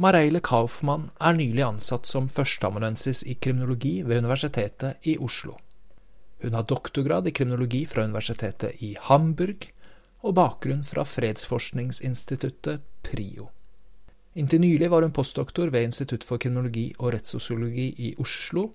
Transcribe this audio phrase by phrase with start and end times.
[0.00, 5.58] Mareile Kaufmann er nylig ansatt som førsteamanuensis i kriminologi ved Universitetet i Oslo.
[6.42, 9.68] Hun har doktorgrad i kriminologi fra Universitetet i Hamburg
[10.22, 13.50] og bakgrunn fra fredsforskningsinstituttet PRIO.
[14.34, 18.70] Inntil nylig var hun postdoktor ved Institutt for kriminologi og rettssosiologi i Oslo,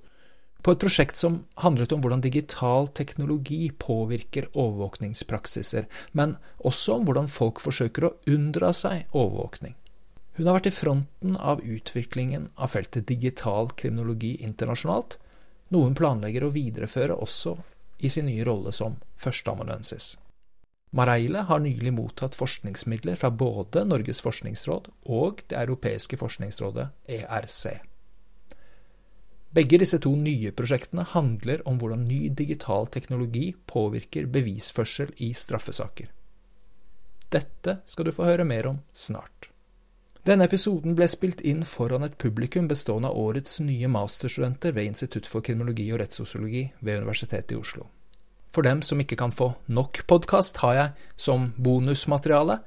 [0.64, 7.30] på et prosjekt som handlet om hvordan digital teknologi påvirker overvåkningspraksiser, men også om hvordan
[7.32, 9.76] folk forsøker å unndra seg overvåkning.
[10.38, 15.18] Hun har vært i fronten av utviklingen av feltet digital kriminologi internasjonalt,
[15.74, 17.56] noe hun planlegger å videreføre også
[18.06, 20.12] i sin nye rolle som førsteamanuensis.
[20.94, 27.66] Mareile har nylig mottatt forskningsmidler fra både Norges forskningsråd og Det europeiske forskningsrådet, ERC.
[29.58, 36.12] Begge disse to nye prosjektene handler om hvordan ny digital teknologi påvirker bevisførsel i straffesaker.
[37.34, 39.47] Dette skal du få høre mer om snart.
[40.26, 45.30] Denne episoden ble spilt inn foran et publikum bestående av årets nye masterstudenter ved Institutt
[45.30, 47.86] for kriminologi og rettssosiologi ved Universitetet i Oslo.
[48.52, 52.58] For dem som ikke kan få nok podkast, har jeg, som bonusmateriale,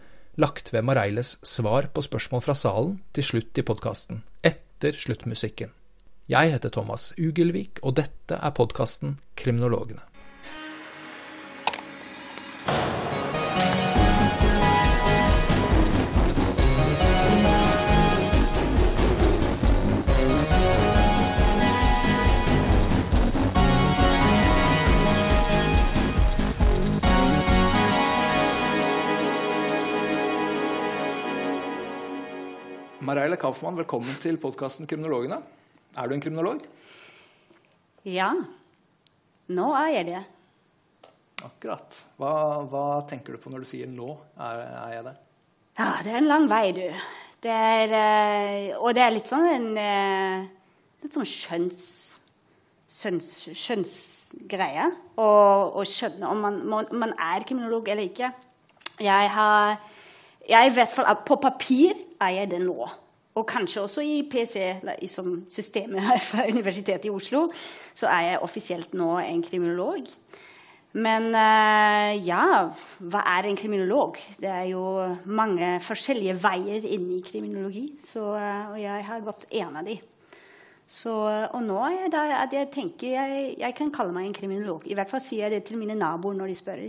[0.41, 5.75] lagt ved Mareiles svar på spørsmål fra salen til slutt i podkasten, etter sluttmusikken.
[6.31, 10.10] Jeg heter Thomas Ugelvik, og dette er podkasten Kriminologene.
[33.11, 35.41] Mareile Kaufmann, velkommen til podkasten Kriminologene.
[35.99, 36.61] Er du en kriminolog?
[38.07, 38.29] Ja.
[39.51, 40.21] Nå er jeg det.
[41.43, 41.97] Akkurat.
[42.21, 42.31] Hva,
[42.71, 45.17] hva tenker du på når du sier 'nå er, er jeg det'?
[45.81, 46.87] Ja, det er en lang vei, du.
[47.43, 50.47] Det er, eh, og det er litt sånn en eh,
[51.03, 51.83] litt sånn skjønns,
[52.87, 54.87] skjønns, skjønnsgreie
[55.19, 58.31] å, skjønne om man, man, er kriminolog eller ikke.
[59.03, 59.81] Jeg har
[60.51, 62.89] jeg vet for at På papir er jeg det nå.
[63.41, 64.59] Og kanskje også i PC,
[65.09, 67.47] som systemet her fra Universitetet i Oslo,
[67.97, 70.11] så er jeg offisielt nå en kriminolog.
[70.91, 72.45] Men uh, ja,
[72.99, 74.19] hva er en kriminolog?
[74.43, 74.83] Det er jo
[75.31, 77.85] mange forskjellige veier inn i kriminologi.
[78.03, 80.01] Så, uh, og jeg har gått en av de.
[80.91, 81.13] Så,
[81.55, 84.89] og nå er der at jeg tenker jeg, jeg, kan kalle meg en kriminolog.
[84.91, 86.83] I hvert fall sier jeg det til mine naboer når de spør.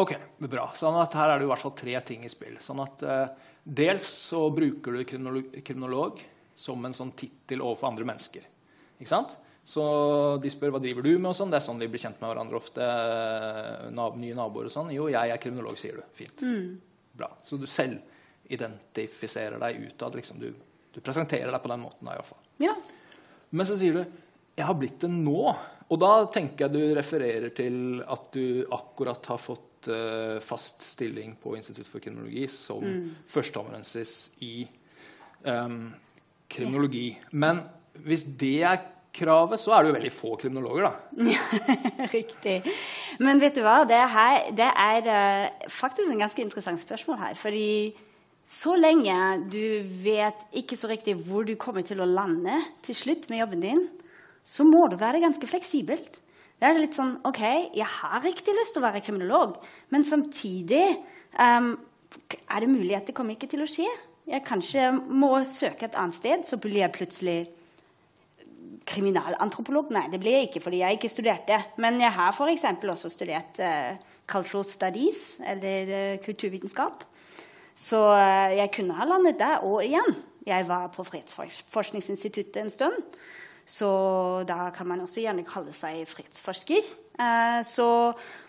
[0.00, 0.70] Ok, bra.
[0.78, 2.56] Sånn at Her er det i hvert fall tre ting i spill.
[2.64, 5.04] Sånn at uh, Dels så bruker du
[5.62, 6.20] kriminolog,
[6.56, 8.44] som en sånn tittel overfor andre mennesker.
[9.00, 9.36] Ikke sant?
[9.64, 9.82] Så
[10.42, 11.52] de spør hva driver du med, og sånn.
[11.52, 12.86] Det er sånn de blir kjent med hverandre ofte.
[13.94, 14.92] Nab nye naboer og sånn.
[14.94, 16.06] Jo, jeg er kriminolog, sier du.
[16.16, 16.42] Fint.
[16.44, 16.80] Mm.
[17.20, 17.30] Bra.
[17.44, 18.00] Så du selv
[18.50, 20.16] identifiserer deg utad.
[20.18, 20.40] Liksom.
[20.42, 20.50] Du,
[20.90, 22.08] du, presenterer deg på den måten.
[22.08, 22.42] Da, i hvert fall.
[22.64, 22.74] Ja.
[23.50, 24.02] Men så sier du
[24.56, 25.56] 'jeg har blitt det nå'.
[25.90, 31.36] Og da tenker jeg du refererer til at du akkurat har fått uh, fast stilling
[31.40, 33.08] på Institutt for kriminologi som mm.
[33.30, 34.14] førsteamanuensis
[34.44, 34.54] i
[35.46, 35.94] um,
[36.50, 37.14] kriminologi.
[37.32, 37.62] Men
[38.04, 38.82] hvis det er
[39.14, 41.38] kravet, så er det jo veldig få kriminologer, da.
[42.18, 42.60] Riktig.
[43.18, 47.34] Men vet du hva, det, her, det er uh, faktisk en ganske interessant spørsmål her.
[47.34, 47.96] fordi
[48.50, 49.14] så lenge
[49.52, 53.62] du vet ikke så riktig hvor du kommer til å lande til slutt med jobben
[53.62, 53.84] din,
[54.42, 56.16] så må du være ganske fleksibelt.
[56.60, 57.40] Da er det litt sånn OK,
[57.72, 59.56] jeg har riktig lyst til å være kriminolog,
[59.94, 60.84] men samtidig
[61.40, 61.72] um,
[62.44, 63.88] er det mulig at det kommer ikke til å skje.
[64.28, 67.38] Jeg kanskje må søke et annet sted, så blir jeg plutselig
[68.90, 69.90] kriminalantropolog.
[69.94, 71.58] Nei, det blir jeg ikke fordi jeg ikke studerte.
[71.80, 72.66] Men jeg har f.eks.
[72.92, 73.96] også studert uh,
[74.30, 77.06] cultural studies, eller uh, kulturvitenskap.
[77.78, 80.18] Så uh, jeg kunne ha landet der og igjen.
[80.46, 83.00] Jeg var på Fredsforskningsinstituttet en stund.
[83.70, 83.88] Så
[84.48, 86.86] da kan man også gjerne kalle seg fredsforsker.
[87.20, 87.86] Eh, så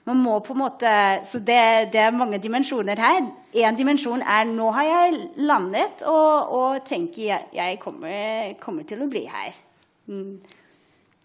[0.07, 0.91] man må på en måte
[1.27, 3.27] Så det, det er mange dimensjoner her.
[3.53, 9.03] Én dimensjon er nå har jeg landet og, og tenker jeg, jeg kommer, kommer, til
[9.03, 9.59] å bli her.
[10.09, 10.39] Mm.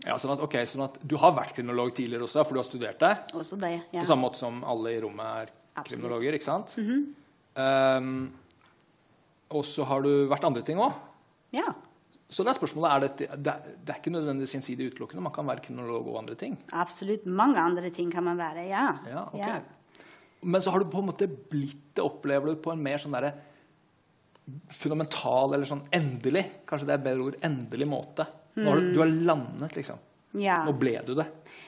[0.04, 2.68] Ja, sånn at, okay, sånn at Du har vært kriminolog tidligere også, for du har
[2.68, 3.14] studert det?
[3.38, 4.02] Også det, ja.
[4.02, 5.88] På samme måte som alle i rommet er Absolutt.
[5.88, 6.76] kriminologer, ikke sant?
[6.76, 7.98] Mm -hmm.
[7.98, 8.32] um,
[9.48, 10.92] og så har du vært andre ting òg?
[11.52, 11.72] Ja.
[12.26, 15.22] Så det er spørsmålet, er det, det, er ikke nødvendigvis gjensidig utelukkende.
[15.22, 16.56] Man kan være kriminolog og andre ting.
[16.74, 17.26] Absolutt.
[17.26, 18.86] Mange andre ting kan man være, ja.
[19.06, 19.60] ja, okay.
[19.60, 20.06] ja.
[20.42, 23.14] Men så har du på en måte blitt det, opplever du, på en mer sånn
[23.14, 23.32] derre
[24.74, 28.26] fundamental eller sånn endelig Kanskje det er bedre ord endelig måte.
[28.58, 30.02] Nå Har du, du, har landet, liksom.
[30.40, 30.60] Ja.
[30.66, 31.26] Nå ble du det.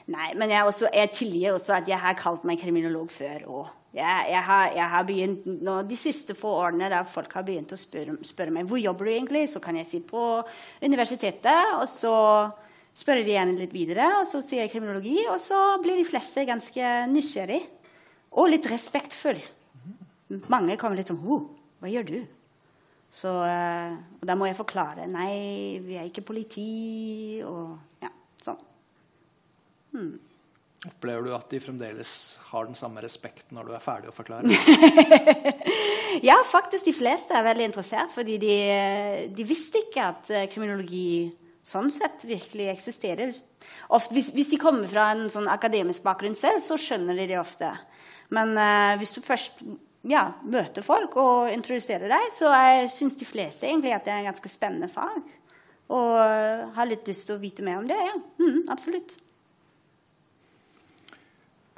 [0.09, 3.75] Nei, men jeg, også, jeg tilgir også at jeg har kalt meg kriminolog før òg.
[3.93, 7.79] Jeg, jeg, jeg har begynt nå, De siste få årene da folk har begynt å
[7.79, 10.23] spørre, spørre, meg hvor jobber du egentlig, så kan jeg si på
[10.85, 11.75] universitetet.
[11.77, 12.15] Og så
[12.97, 15.17] spør de gjerne litt videre, og så sier jeg kriminologi.
[15.29, 17.61] Og så blir de fleste ganske nysgjerrig
[18.37, 19.41] og litt respektfull.
[20.49, 22.19] Mange kommer litt sånn Hva gjør du?
[23.09, 25.07] Så, uh, og da må jeg forklare.
[25.09, 27.41] Nei, vi er ikke politi.
[27.41, 27.73] Og.
[29.93, 30.17] Hmm.
[30.87, 32.11] Opplever du at de fremdeles
[32.53, 34.47] har den samme respekten når du er ferdig å forklare?
[36.29, 38.55] ja, faktisk de fleste er veldig interessert, fordi de,
[39.35, 41.27] de visste ikke at uh, kriminologi
[41.67, 43.35] sånn sett virkelig eksisterer.
[43.91, 47.41] Ofte, hvis, hvis, de kommer fra en sånn akademisk bakgrunn selv, så skjønner de det
[47.43, 47.75] ofte.
[48.31, 49.59] Men uh, hvis du først
[50.07, 52.55] ja, møter folk og introduserer deg, så
[52.87, 55.25] syns de fleste egentlig at det er en ganske spennende fag.
[55.91, 57.99] Og har litt lyst til å vite mer om det.
[57.99, 59.19] Ja, mm, absolutt.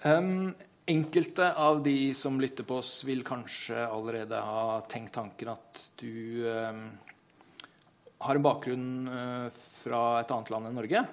[0.03, 0.55] Um,
[0.85, 6.41] enkelte av de som lytter på oss, vil kanskje allerede ha tenkt tanken at du
[6.49, 6.87] um,
[8.25, 11.05] har en bakgrunn uh, fra et annet land enn Norge.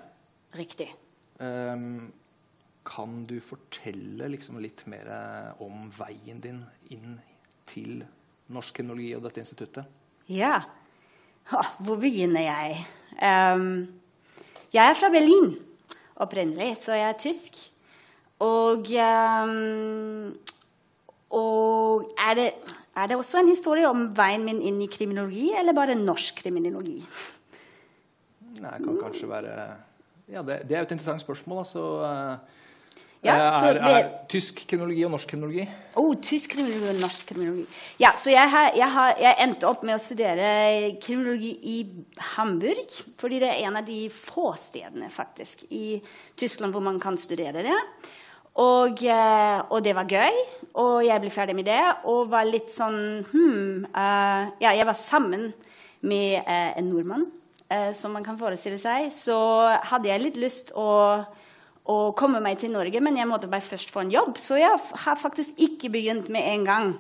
[0.57, 0.89] Riktig.
[1.37, 2.09] Um,
[2.89, 5.11] kan du fortelle liksom litt mer
[5.61, 7.19] om veien din inn
[7.69, 8.01] til
[8.49, 9.85] norsk kriminologi og dette instituttet?
[10.33, 10.63] Ja.
[11.85, 12.79] Hvor begynner jeg?
[14.73, 15.53] jeg er fra Berlin
[16.17, 17.61] opprinnelig, så jeg er tysk.
[18.45, 20.35] Og, um,
[21.35, 22.47] og er, det,
[22.95, 27.01] er, det, også en historie om veien min inn i kriminologi, eller bare norsk kriminologi?
[28.59, 29.57] Nei, det kan kanskje være
[30.29, 31.65] ja, det, det, er jo et interessant spørsmål.
[31.65, 31.85] altså...
[33.25, 35.65] Ja, er, er, er, tysk kriminologi og norsk kriminologi?
[35.99, 37.65] Oh, tysk kriminologi og norsk kriminologi.
[37.99, 40.51] Ja, så jeg, har, jeg, har, jeg, endte opp med å studere
[41.03, 41.79] kriminologi i
[42.37, 42.95] Hamburg.
[43.19, 45.99] Fordi det er en av de få stedene faktisk i
[46.39, 47.81] Tyskland hvor man kan studere det.
[48.59, 50.39] Og, eh, og, det var gøy,
[50.83, 51.81] og jeg ble ferdig med det.
[52.11, 53.01] Og var litt sånn
[53.31, 55.53] hmm, uh, Ja, jeg var sammen
[56.03, 57.27] med uh, en nordmann,
[57.71, 59.13] uh, som man kan forestille seg.
[59.15, 59.39] Så
[59.93, 60.89] hadde jeg litt lyst å,
[61.87, 64.41] å, komme meg til Norge, men jeg måtte bare først få en jobb.
[64.43, 64.75] Så jeg
[65.05, 66.91] har faktisk ikke begynt med en gang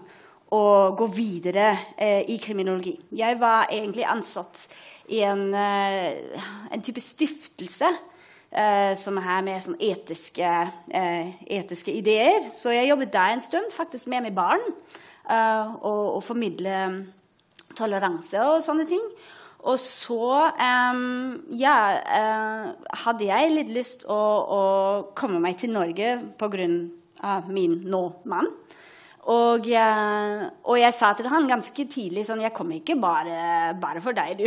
[0.54, 0.62] å
[0.96, 1.74] gå videre
[2.24, 2.94] i kriminologi.
[3.12, 4.62] Jeg var egentlig ansatt
[5.12, 7.90] i en, en type stiftelse
[8.50, 10.52] eh, som er med sånn etiske,
[10.90, 12.50] eh, etiske, ideer.
[12.56, 14.64] Så jeg jobbet der en stund, faktisk med med barn.
[15.28, 17.04] Eh, og, og, formidle
[17.76, 19.02] toleranse og sånne ting.
[19.68, 20.54] Og så
[21.58, 22.68] ja, eh,
[23.02, 24.62] hadde jeg litt lyst å, å
[25.18, 26.68] komme meg til Norge pga.
[27.48, 28.48] min nå mann.
[29.28, 34.16] Og, og, jeg sa til han ganske tidlig sånn Jeg kommer ikke bare, bare for
[34.16, 34.46] deg, du.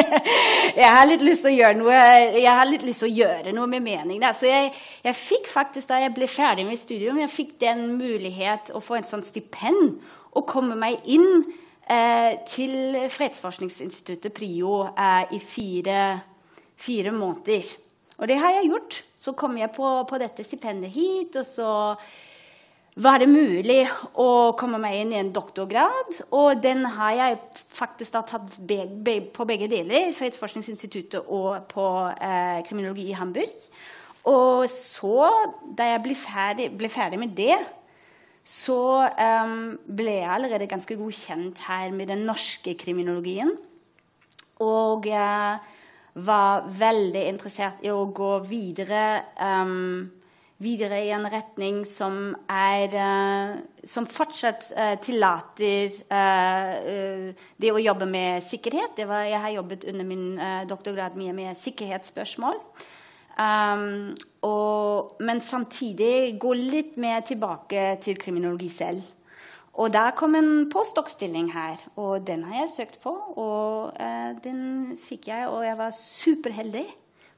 [0.80, 2.00] jeg har litt lyst til å gjøre noe
[2.34, 4.18] Jeg har litt lyst til å gjøre noe med mening.
[4.18, 4.34] Der.
[4.34, 4.72] Så jeg,
[5.04, 8.98] jeg, fikk faktisk, da jeg ble ferdig med studium, jeg fikk den mulighet å få
[8.98, 10.00] en sånn stipend
[10.34, 11.44] og komme meg inn
[11.90, 16.00] eh, til Fredsforskningsinstituttet PRIO eh, i fire,
[16.78, 17.70] fire, måneder.
[18.18, 18.98] Og det har jeg gjort.
[19.20, 21.70] Så kom jeg på, på dette stipendet hit, og så
[22.98, 23.84] var det mulig
[24.18, 26.16] å komme meg inn i en doktorgrad.
[26.36, 27.38] Og den har jeg
[27.76, 33.68] faktisk da tatt be be på begge deler, Fredsforskningsinstituttet og på eh, kriminologi i Hamburg.
[34.28, 35.30] Og så,
[35.76, 37.56] da jeg ble ferdig, ble ferdig med det,
[38.44, 43.52] så um, ble jeg allerede ganske god kjent her med den norske kriminologien.
[44.60, 45.60] Og jeg
[46.26, 49.04] var veldig interessert i å gå videre.
[49.38, 50.10] Um,
[50.60, 58.08] videre i en retning som, er, uh, som fortsatt uh, tillater uh, det å jobbe
[58.10, 59.00] med sikkerhet.
[59.00, 60.26] Var, jeg har jobbet under min
[60.68, 62.60] doktorgrad mye med sikkerhetsspørsmål.
[63.40, 64.12] Um,
[64.44, 69.16] og, men samtidig gå litt mer tilbake til kriminologi selv.
[69.80, 73.14] Og da kom en postdoc-stilling her, og den har jeg søkt på.
[73.40, 73.94] Og
[74.44, 76.84] den fikk jeg, og jeg var superheldig.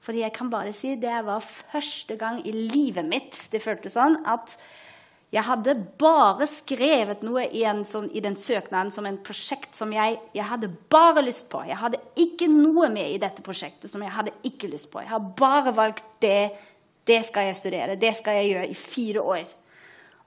[0.03, 4.19] Fordi jeg kan bare si det var første gang i livet mitt det føltes sånn
[4.27, 4.57] at
[5.33, 10.19] jeg hadde bare skrevet noe i, sånn, i den søknaden som en prosjekt som jeg,
[10.37, 11.63] jeg, hadde bare lyst på.
[11.65, 15.01] Jeg hadde ikke noe med i dette prosjektet som jeg hadde ikke lyst på.
[15.01, 16.53] Jeg har bare valgt det.
[17.09, 17.97] Det skal jeg studere.
[17.97, 19.57] Det skal jeg gjøre i fire år.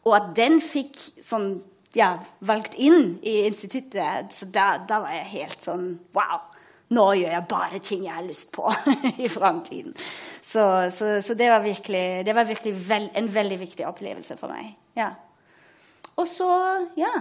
[0.10, 1.52] Og at den fikk sånn,
[1.94, 6.55] ja, valgt inn i instituttet, så da, da var jeg helt sånn Wow!
[6.94, 8.70] Nå gjør jeg bare ting jeg har lyst på
[9.26, 9.96] i framtiden.
[10.46, 14.54] Så, så, så, det var virkelig, det var virkelig vel, en veldig viktig opplevelse for
[14.54, 14.76] meg.
[14.98, 15.10] Ja.
[16.16, 16.48] Og så,
[16.96, 17.12] ja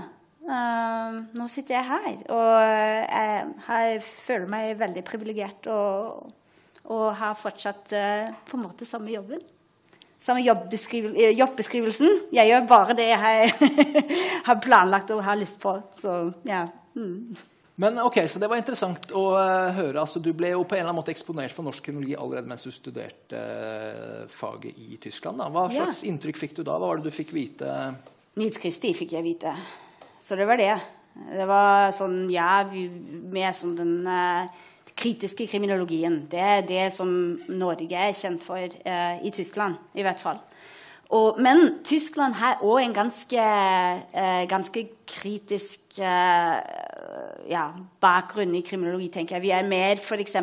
[0.45, 6.31] uh, Nå sitter jeg her, og jeg, jeg føler meg veldig privilegert og
[6.85, 9.41] Og har fortsatt uh, på en måte samme jobben.
[10.21, 12.11] Samme jobbeskrivelsen.
[12.33, 13.53] Jeg gjør bare det jeg
[14.49, 15.79] har planlagt og har lyst på.
[16.01, 16.67] Så ja.
[16.95, 17.33] Mm.
[17.77, 19.99] Men ok, så Det var interessant å uh, høre.
[19.99, 22.67] Altså, du ble jo på en eller annen måte eksponert for norsk kriminologi allerede mens
[22.67, 25.43] du studerte uh, faget i Tyskland.
[25.43, 25.49] Da.
[25.51, 26.13] Hva slags ja.
[26.13, 26.77] inntrykk fikk du da?
[26.79, 27.71] Hva var det du fikk vite?
[28.39, 29.57] Nils Kristi fikk jeg vite.
[30.23, 30.71] Så det var det.
[31.15, 32.63] Det var sånn, ja,
[33.35, 34.47] mer som den uh,
[34.95, 36.23] kritiske kriminologien.
[36.31, 37.11] Det er det som
[37.51, 40.39] Norge er kjent for i Tyskland, i hvert fall.
[41.15, 43.43] Og, men Tyskland har òg en ganske,
[44.19, 46.57] eh, ganske kritisk eh,
[47.51, 47.69] ja,
[48.03, 49.45] bakgrunn i kriminologi, tenker jeg.
[49.45, 50.37] Vi er mer f.eks.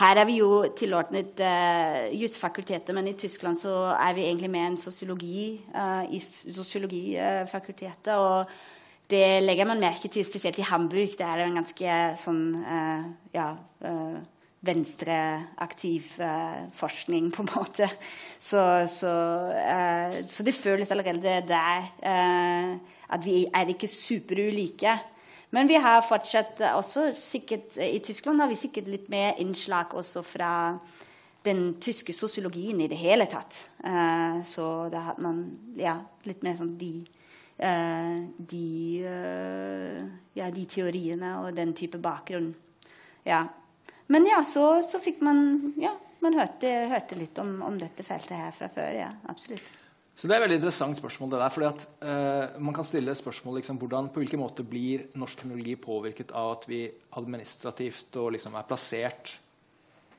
[0.00, 4.70] Her er vi jo tilordnet eh, jusfakultetet, men i Tyskland så er vi egentlig mer
[4.70, 8.14] en sosiologi eh, i sosiologifakultetet.
[8.16, 8.46] Og
[9.12, 11.18] det legger man merke til, spesielt i Hamburg.
[11.18, 13.02] Der er det en ganske sånn uh,
[13.34, 13.50] ja,
[14.62, 17.88] venstreaktiv eh, forskning, på en måte.
[18.38, 19.12] Så, så,
[19.58, 22.76] eh, så det føles allerede der eh,
[23.12, 24.96] at vi er ikke superulike.
[25.52, 30.22] Men vi har fortsatt også sikkert I Tyskland har vi sikkert litt mer innslag også
[30.24, 30.52] fra
[31.44, 33.58] den tyske sosiologien i det hele tatt.
[34.46, 35.42] så da har man
[35.76, 36.92] ja, litt mer sånn de
[38.52, 38.68] de,
[40.38, 42.54] ja, de teoriene og den type bakgrunn.
[43.26, 43.42] Ja,
[44.12, 48.36] men ja, så, så fikk man Ja, man hørte, hørte litt om, om, dette feltet
[48.38, 48.98] her fra før.
[49.00, 49.72] Ja, absolutt.
[50.14, 51.30] Så Det er et veldig interessant spørsmål.
[51.32, 55.06] det der, fordi at uh, Man kan stille spørsmål liksom, hvordan, på hvilken måte blir
[55.18, 56.84] norsk teknologi påvirket av at vi
[57.18, 59.32] administrativt og liksom er plassert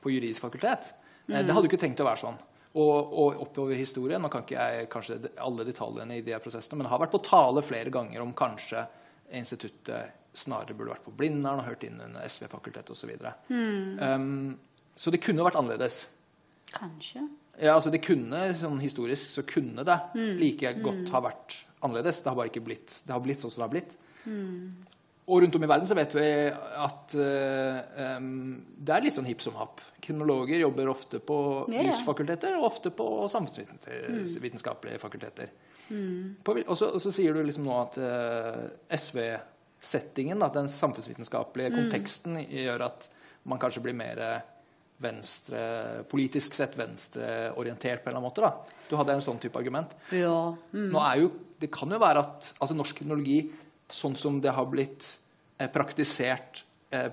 [0.02, 0.90] på juridisk fakultet.
[1.24, 1.46] Mm.
[1.46, 2.42] det hadde jo ikke tenkt å være sånn.
[2.74, 6.88] Og, og oppover historien Nå kan ikke jeg kanskje alle detaljene i de prosessene, men
[6.88, 8.82] det har vært på tale flere ganger om kanskje
[9.38, 13.14] instituttet snarere burde vært på Blindern og hørt inn under SV-fakultetet osv.
[13.14, 13.98] Så, mm.
[14.02, 16.04] um, så det kunne vært annerledes.
[16.74, 17.26] Kanskje.
[17.60, 20.32] Ja, altså det kunne, sånn Historisk så kunne det mm.
[20.40, 21.12] like godt mm.
[21.14, 22.22] ha vært annerledes.
[22.22, 23.96] Det har bare ikke blitt det har blitt sånn som det har blitt.
[24.24, 24.90] Mm.
[25.24, 29.28] Og rundt om i verden så vet vi at uh, um, det er litt sånn
[29.28, 29.80] hipp som happ.
[30.04, 31.38] Kriminologer jobber ofte på
[31.72, 31.86] yeah.
[31.88, 35.04] jusfakulteter og ofte på samfunnsvitenskapelige mm.
[35.04, 35.54] fakulteter.
[35.84, 36.36] Mm.
[36.64, 39.18] og så sier du liksom nå at uh, SV
[39.84, 41.78] settingen, da, den samfunnsvitenskapelige mm.
[41.78, 43.08] konteksten, gjør at
[43.50, 44.22] man kanskje blir mer
[45.04, 48.44] venstre, politisk sett venstreorientert på en eller annen måte.
[48.44, 48.80] da.
[48.88, 49.92] Du hadde en sånn type argument.
[50.14, 50.54] Ja.
[50.72, 50.88] Mm.
[50.92, 53.38] Nå er jo, Det kan jo være at altså norsk teknologi,
[53.88, 55.06] sånn som det har blitt
[55.56, 57.06] eh, praktisert eh,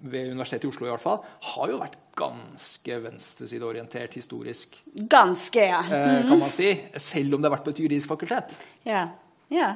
[0.00, 4.76] ved Universitetet i Oslo, i hvert fall, har jo vært ganske venstresideorientert historisk.
[4.94, 5.80] Ganske, ja.
[5.82, 5.96] Mm.
[5.96, 6.70] Eh, kan man si.
[7.00, 8.56] Selv om det har vært på et juridisk fakultet.
[8.86, 9.08] Ja,
[9.50, 9.72] ja.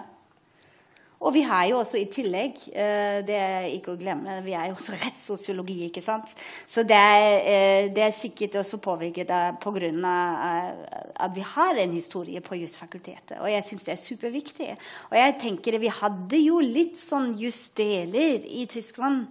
[1.23, 4.68] Og vi har jo også i tillegg, eh, det er ikke å glemme, vi er
[4.68, 5.85] jo også rettssosiologi.
[5.87, 6.35] ikke sant?
[6.66, 9.30] Så det er, eh, det er sikkert også påvirket
[9.62, 9.90] pga.
[11.14, 13.38] at vi har en historie på jusfakultetet.
[13.40, 14.71] Og jeg syns det er superviktig.
[15.11, 19.26] Og jeg tenker vi hadde jo litt sånn jusdeler i Tyskland,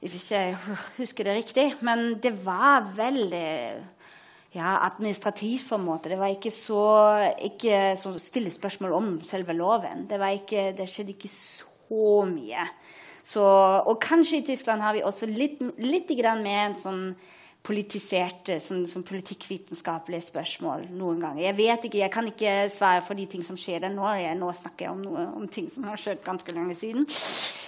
[0.00, 0.56] hvis jeg
[1.00, 1.74] husker det riktig.
[1.80, 3.95] Men det var veldig
[4.54, 6.10] ja, administrativt, på en måte.
[6.12, 6.82] Det var ikke så
[7.44, 10.06] ikke så stille spørsmål om selve loven.
[10.10, 12.68] Det, ikke, det skjedde ikke så mye.
[13.26, 17.02] Så, og kanskje i Tyskland har vi også litt, litt mer en sånn
[17.66, 21.42] politiserte, sånn, sånn politikkvitenskapelige spørsmål noen ganger.
[21.48, 24.06] Jeg vet ikke, jeg kan ikke svare for de ting som skjer der nå.
[24.20, 27.08] Jeg, nå snakker jeg om, noe, om ting som har skjedd ganske lenge siden.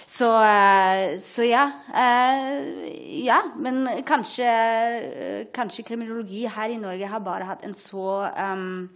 [0.09, 1.71] Så, eh, så ja.
[1.95, 4.49] Eh, ja, men kanskje,
[5.53, 8.89] kanskje, kriminologi her i Norge har bare hatt en så um,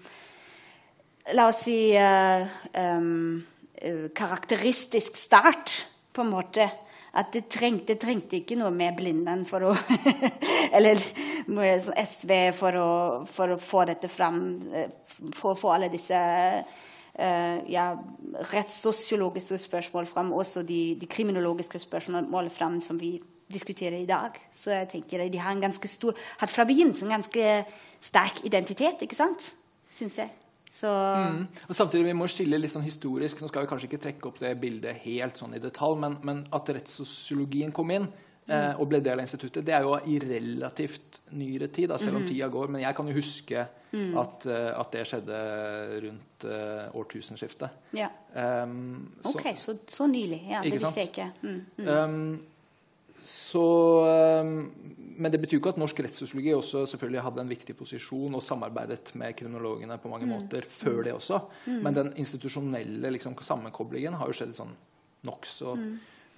[1.37, 2.43] La oss si uh,
[2.75, 3.37] um,
[4.11, 5.71] karakteristisk start,
[6.11, 6.65] på en måte.
[7.15, 9.71] At det trengte, trengte ikke noe med Blinden for å
[10.75, 10.99] Eller
[11.45, 12.91] SV for å,
[13.29, 14.41] for å, få dette fram,
[15.37, 16.19] for å få alle disse
[17.13, 17.91] ja,
[18.49, 23.19] rettssosiologiske spørsmål fram, også de, de kriminologiske spørsmålene fram som vi
[23.53, 24.39] diskuterer i dag.
[24.55, 27.49] Så jeg tenker De har en ganske stor, hatt fra begynnelsen en ganske
[28.01, 29.51] sterk identitet, ikke sant?
[29.93, 30.31] Syns jeg.
[30.81, 31.45] Mm.
[31.69, 33.41] Og samtidig, Vi må skille litt sånn historisk.
[33.41, 36.41] Nå skal vi kanskje ikke trekke opp det bildet helt sånn i detalj, men, men
[36.51, 38.09] at rettssosiologien kom inn,
[38.47, 42.19] eh, og ble del av instituttet, det er jo i relativt nyere tid, da, selv
[42.19, 42.29] om mm.
[42.29, 42.71] tida går.
[42.73, 44.15] Men jeg kan jo huske mm.
[44.19, 45.41] at, uh, at, det skjedde
[46.07, 47.83] rundt uh, årtusenskiftet.
[47.97, 48.09] Ja.
[48.35, 50.41] Um, så, ok, så, så, nylig.
[50.51, 51.29] Ja, det visste jeg ikke.
[51.41, 51.87] Mm, mm.
[51.87, 52.41] Um,
[53.23, 53.67] så
[54.43, 54.55] um,
[55.15, 59.13] Men det betyr ikke at norsk rettssosiologi også selvfølgelig hadde en viktig posisjon og samarbeidet
[59.21, 60.33] med kriminologene på mange mm.
[60.33, 61.39] måter før det også.
[61.69, 64.73] Men den institusjonelle liksom, sammenkoblingen har jo skjedd sånn
[65.23, 65.77] nokså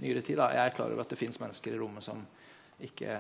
[0.04, 0.40] nyere tid.
[0.40, 0.52] Da.
[0.56, 2.22] Jeg er klar over at det fins mennesker i rommet som
[2.84, 3.20] ikke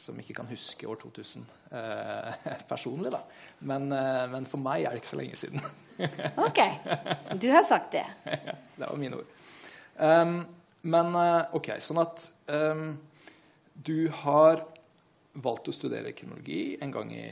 [0.00, 1.42] som ikke kan huske år 2000
[1.76, 3.20] eh, personlig, da.
[3.68, 5.64] Men, eh, men, for meg er det ikke så lenge siden.
[6.48, 6.60] ok.
[7.42, 8.06] Du har sagt det.
[8.78, 9.34] det var mine ord.
[10.00, 10.38] Um,
[10.88, 12.94] men eh, OK, sånn at um,
[13.74, 14.64] du har
[15.42, 17.26] valgt å studere kriminologi en gang i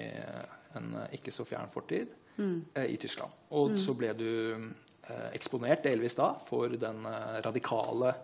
[0.76, 2.58] en ikke så fjern fortid mm.
[2.74, 3.32] eh, i Tyskland.
[3.50, 3.80] Og mm.
[3.80, 4.30] så ble du
[5.36, 8.14] eksponert delvis da for den eh, radikale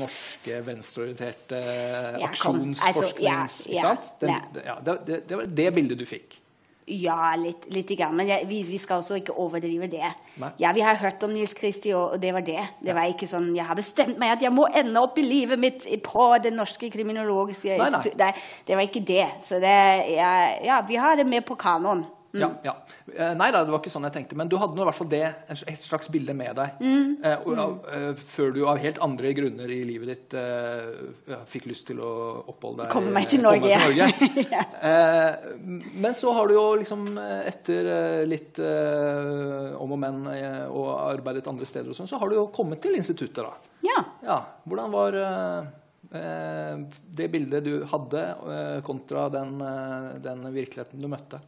[0.00, 1.62] norske venstreorienterte
[2.28, 3.62] aksjonsforsknings...
[3.72, 6.38] Ja, ja, ja, det, det, det, var det bildet du fikk?
[6.88, 8.14] Ja, litt, litt grann.
[8.16, 10.08] Men jeg, vi, vi, skal også ikke overdrive det.
[10.40, 10.50] Nei.
[10.62, 12.62] Ja, Vi har hørt om Nils Kristi, og, og det var det.
[12.80, 15.60] Det var ikke sånn, Jeg har bestemt meg at jeg må ende opp i livet
[15.60, 18.44] mitt på det norske kriminologiske instituttet.
[18.64, 19.26] Det var ikke det.
[19.44, 19.74] Så det,
[20.16, 22.06] ja, vi har det med på kanoen.
[22.32, 22.40] Mm.
[22.40, 22.74] Ja, ja.
[23.14, 24.36] Eh, nei da, det var ikke sånn jeg tenkte.
[24.36, 26.82] Men du hadde nå i hvert fall det, et slags bilde med deg.
[26.82, 27.14] Mm.
[27.24, 27.78] Eh, og, mm.
[27.88, 32.10] uh, før du av helt andre grunner i livet ditt eh, fikk lyst til å
[32.52, 33.72] oppholde deg Komme meg til Norge.
[33.72, 34.30] Til Norge.
[34.54, 34.62] ja.
[34.90, 35.48] eh,
[36.04, 37.90] men så har du jo liksom etter
[38.28, 42.80] litt om og men og arbeidet andre steder og sånn, så har du jo kommet
[42.84, 43.74] til instituttet, da.
[43.86, 43.98] Ja.
[44.24, 44.38] ja.
[44.68, 45.16] Hvordan var
[47.18, 48.24] det bildet du hadde,
[48.86, 49.56] kontra den,
[50.24, 51.40] den virkeligheten du møtte?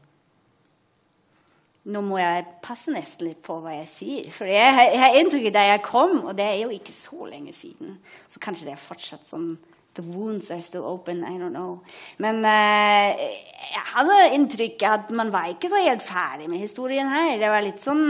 [1.88, 4.26] Nå må jeg passe nesten litt på hva jeg sier.
[4.37, 7.54] For jeg, jeg har inntrykket da jeg kom, og det er jo ikke så lenge
[7.56, 7.94] siden
[8.28, 9.54] Så kanskje det er fortsatt sånn
[9.99, 11.25] The wounds are still open.
[11.25, 11.80] I don't know.
[12.22, 17.32] Men uh, jeg hadde inntrykk at man var ikke så helt ferdig med historien her.
[17.40, 18.06] Det var litt sånn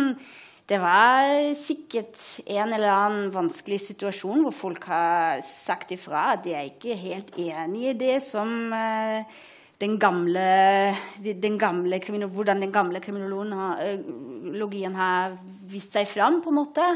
[0.71, 6.53] det var sikkert en eller annen vanskelig situasjon hvor folk har sagt ifra at de
[6.55, 9.41] er ikke helt enig i det som uh,
[9.81, 10.95] den gamle,
[11.25, 15.39] den gamle hvordan den gamle kriminologien har
[15.71, 16.41] vist seg fram.
[16.45, 16.87] på en måte.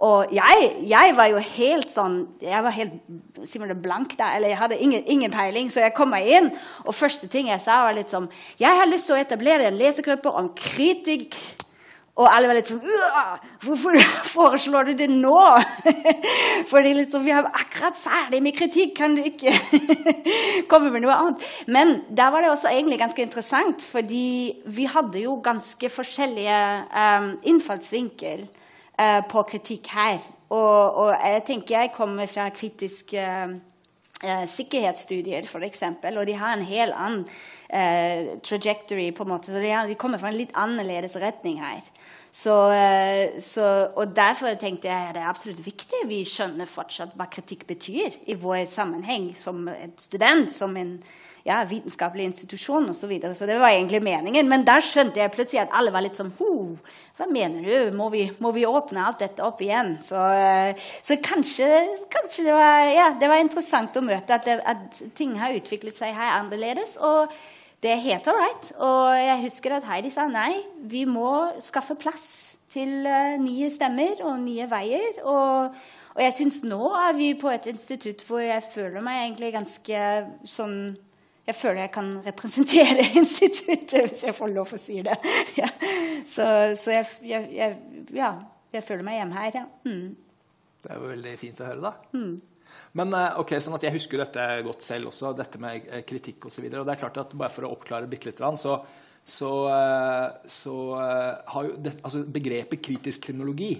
[0.00, 4.36] Og jeg, jeg, var jo helt sånn Jeg var helt blank der.
[4.36, 6.48] Eller jeg hadde ingen, ingen, peiling, så jeg kom meg inn.
[6.86, 9.80] Og første ting jeg sa, var litt sånn Jeg har lyst til å etablere en
[9.80, 11.36] lesegruppe om kritikk
[12.20, 12.82] og alle var litt sånn
[13.60, 13.96] Hvorfor
[14.28, 15.36] foreslår du det nå?
[16.70, 18.94] Fordi liksom, vi er akkurat ferdig med kritikk.
[18.96, 19.52] Kan du ikke
[20.70, 21.44] komme med noe annet?
[21.68, 27.30] Men der var det også egentlig ganske interessant, fordi vi hadde jo ganske forskjellige um,
[27.52, 30.20] innfallsvinkel uh, på kritikk her.
[30.50, 33.26] Og, og, jeg tenker jeg kommer fra kritiske
[34.24, 37.24] uh, sikkerhetsstudier, f.eks., og de har en helt annen
[37.70, 39.10] uh, trajectory.
[39.14, 41.84] på en måte, så de, har, de kommer fra en litt annerledes retning her.
[42.32, 47.16] Så, eh, så, og Derfor tenkte jeg at det er absolutt viktig vi skjønner fortsatt
[47.18, 51.00] hva kritikk betyr i vår sammenheng som en student, som en
[51.44, 53.12] ja, vitenskapelig institusjon osv.
[53.20, 54.48] Så, så det var egentlig meningen.
[54.48, 57.96] Men da skjønte jeg plutselig at alle var litt sånn Hva mener du?
[57.96, 59.96] Må vi, må vi, åpne alt dette opp igjen?
[60.06, 61.68] Så, eh, så kanskje,
[62.12, 65.98] kanskje, det, var, ja, det var interessant å møte at, det, at ting har utviklet
[65.98, 66.96] seg her annerledes.
[67.00, 67.32] og
[67.80, 68.72] det er helt all right.
[68.76, 70.52] Og jeg husker at Heidi sa nei,
[70.90, 71.32] vi må
[71.64, 75.22] skaffe plass til uh, nye stemmer og nye veier.
[75.24, 75.76] Og,
[76.14, 80.10] og jeg syns nå er vi på et institutt hvor jeg føler meg egentlig ganske
[80.48, 80.82] sånn
[81.50, 85.16] jeg føler jeg kan representere instituttet, hvis jeg får lov å si det.
[85.60, 85.70] Ja.
[86.30, 86.44] Så,
[86.78, 87.78] så jeg, jeg, jeg,
[88.14, 88.34] ja,
[88.70, 89.64] jeg, føler meg hjemme her, ja.
[89.88, 90.12] Mm.
[90.80, 91.92] Det er jo veldig fint å høre, da.
[92.14, 92.36] Mm.
[92.98, 96.48] Men eh, ok, sånn at jeg husker dette godt selv også, dette med eh, kritikk
[96.50, 96.64] osv.
[96.64, 98.76] Og, så og det er klart at bare for å oppklare bitte litt, så,
[99.36, 100.76] så, eh, så
[101.54, 103.72] har jo det, altså begrepet kritisk kriminologi,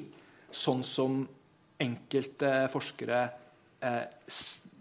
[0.50, 1.20] sånn som
[1.80, 3.20] enkelte forskere
[3.80, 4.02] eh,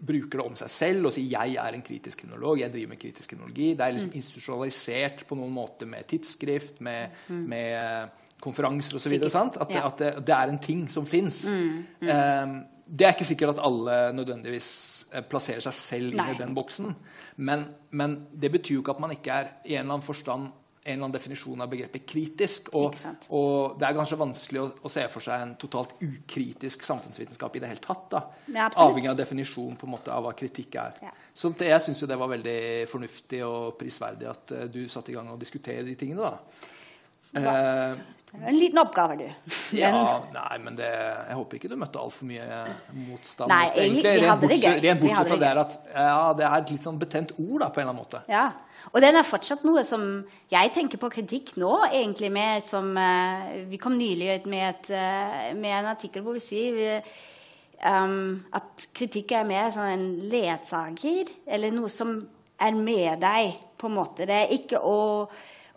[0.00, 2.98] bruker det om seg selv og sier 'jeg er en kritisk kriminolog', 'jeg driver med
[2.98, 3.76] kritisk kriminologi'.
[3.76, 4.16] Det er liksom mm.
[4.16, 7.44] institusjonalisert på noen måte med tidsskrift, med, mm.
[7.48, 9.12] med konferanser osv.
[9.12, 9.86] At, ja.
[9.86, 11.46] at det, det, er en ting som fins.
[11.48, 11.84] Mm.
[12.00, 12.08] Mm.
[12.08, 14.70] Um, det er ikke sikkert at alle nødvendigvis
[15.14, 16.90] eh, plasserer seg selv inn i den boksen.
[17.38, 20.50] Men, men, det betyr jo ikke at man ikke er i en eller annen forstand
[20.80, 22.70] en eller annen definisjon av begrepet kritisk.
[22.78, 22.96] Og,
[23.36, 27.62] og det er kanskje vanskelig å, å, se for seg en totalt ukritisk samfunnsvitenskap i
[27.62, 28.06] det hele tatt.
[28.14, 28.22] da.
[28.70, 30.96] Avhengig av definisjonen på en måte av hva kritikk er.
[31.04, 31.12] Ja.
[31.36, 35.18] Så det, jeg syns det var veldig fornuftig og prisverdig at uh, du satte i
[35.18, 36.32] gang å diskutere de tingene.
[36.32, 36.70] da.
[37.30, 39.26] Uh, en liten oppgave, du.
[39.80, 39.90] ja,
[40.34, 42.46] nei, men det, jeg håper ikke du møtte altfor mye
[42.94, 43.50] motstand.
[43.50, 44.80] Nei, egentlig, vi hadde det gøy.
[44.86, 47.82] Rent bortsett fra det at ja, det er et litt sånn betent ord, da, på
[47.82, 48.22] en eller annen måte.
[48.30, 48.46] Ja,
[48.90, 50.06] og den er fortsatt noe som
[50.52, 54.90] jeg tenker på kritikk nå, egentlig med som uh, Vi kom nylig ut med, et,
[54.94, 57.02] uh, med, en artikkel hvor vi sier
[57.84, 62.16] um, at kritikk er mer sånn en ledsager, eller noe som
[62.60, 64.26] er med deg, på en måte.
[64.28, 64.98] Det er ikke å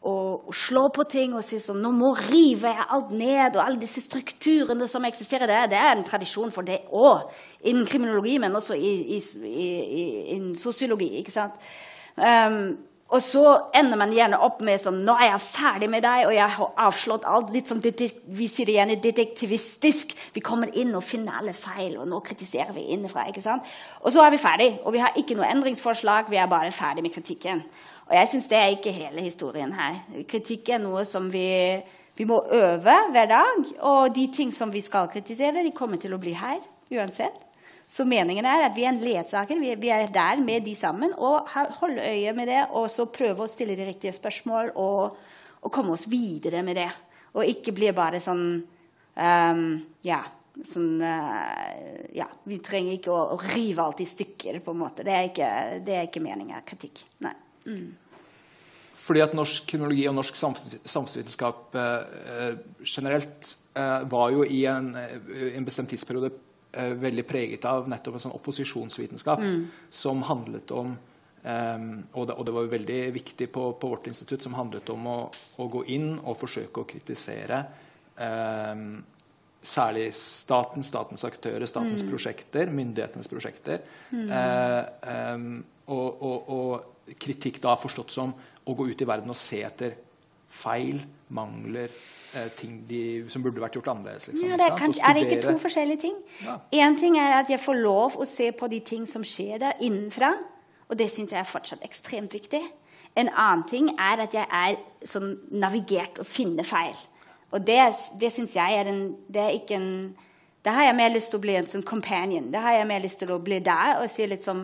[0.03, 4.03] og, slå på ting og si sånn Nå må rive alt ned, og alle disse
[4.03, 7.29] strukturene som eksisterer Det, Det er en tradisjon for det òg,
[7.63, 11.13] innen kriminologi, men også i, i, i, innen sosiologi.
[11.21, 11.55] ikke sant?
[12.17, 12.75] Um,
[13.13, 13.43] og så
[13.77, 16.71] ender man gjerne opp med sånn Nå er jeg ferdig med deg, og jeg har
[16.87, 17.51] avslått alt.
[17.53, 20.15] Litt som vi sier det gjerne detektivistisk.
[20.33, 23.27] Vi kommer inn og finner alle feil, og nå kritiserer vi innenfra.
[23.29, 23.69] ikke sant?
[24.01, 26.31] Og så er vi ferdig, og vi har ikke noe endringsforslag.
[26.33, 27.61] Vi er bare ferdig med kritikken.
[28.09, 30.01] Og jeg syns det er ikke hele historien her.
[30.29, 31.47] Kritikk er noe som vi,
[32.17, 33.63] vi må øve hver dag.
[33.79, 36.59] Og de ting som vi skal kritisere, de kommer til å bli her
[36.93, 37.39] uansett.
[37.93, 39.59] Så meningen er at vi er en ledsager.
[39.59, 42.61] Vi, er der med de sammen og holde øye med det.
[42.73, 45.17] Og så prøve å stille de riktige spørsmål og,
[45.61, 46.89] og komme oss videre med det.
[47.33, 49.67] Og ikke bli bare sånn um,
[50.05, 50.23] Ja.
[50.53, 54.59] Sånn, uh, ja, vi trenger ikke å, å, rive alt i stykker.
[54.61, 55.05] på en måte.
[55.05, 55.47] Det er ikke,
[55.81, 57.01] det er ikke meningen av kritikk.
[57.25, 57.33] Nei.
[57.65, 57.91] Mm.
[59.03, 65.65] Fordi at norsk kriminologi og norsk samfunnsvitenskap eh, generelt eh, var jo i en, en
[65.67, 66.29] bestemt tidsperiode
[66.71, 69.63] eh, veldig preget av nettopp en sånn opposisjonsvitenskap mm.
[69.91, 74.45] som handlet om um, og, det, og, det, var veldig viktig på, på vårt institutt,
[74.45, 75.17] som handlet om å,
[75.57, 77.65] å, gå inn og forsøke å kritisere
[79.63, 82.09] særlig staten, statens aktører, statens mm.
[82.11, 83.81] prosjekter, myndighetenes prosjekter.
[84.13, 85.63] Mm.
[85.89, 89.95] Og, og, og, kritikk da forstått som å gå ut i verden og se etter
[90.53, 91.01] feil,
[91.33, 91.89] mangler,
[92.37, 94.27] eh, ting de, som burde vært gjort annerledes.
[94.29, 96.17] Liksom, ja, det er, kanskje, er, det ikke to forskjellige ting?
[96.45, 96.89] Én ja.
[96.99, 100.33] ting er at jeg får lov å se på de ting som skjer der innenfra.
[100.89, 102.61] Og det syns jeg er fortsatt ekstremt viktig.
[103.17, 104.77] En annen ting er at jeg er
[105.09, 106.95] sånn navigert og finner feil.
[107.53, 107.79] Og det,
[108.21, 109.89] det syns jeg er en, det er ikke en
[110.63, 112.45] Da har jeg mer lyst til å bli en sånn companion.
[112.53, 114.63] Da har jeg mer lyst til å bli der og si litt som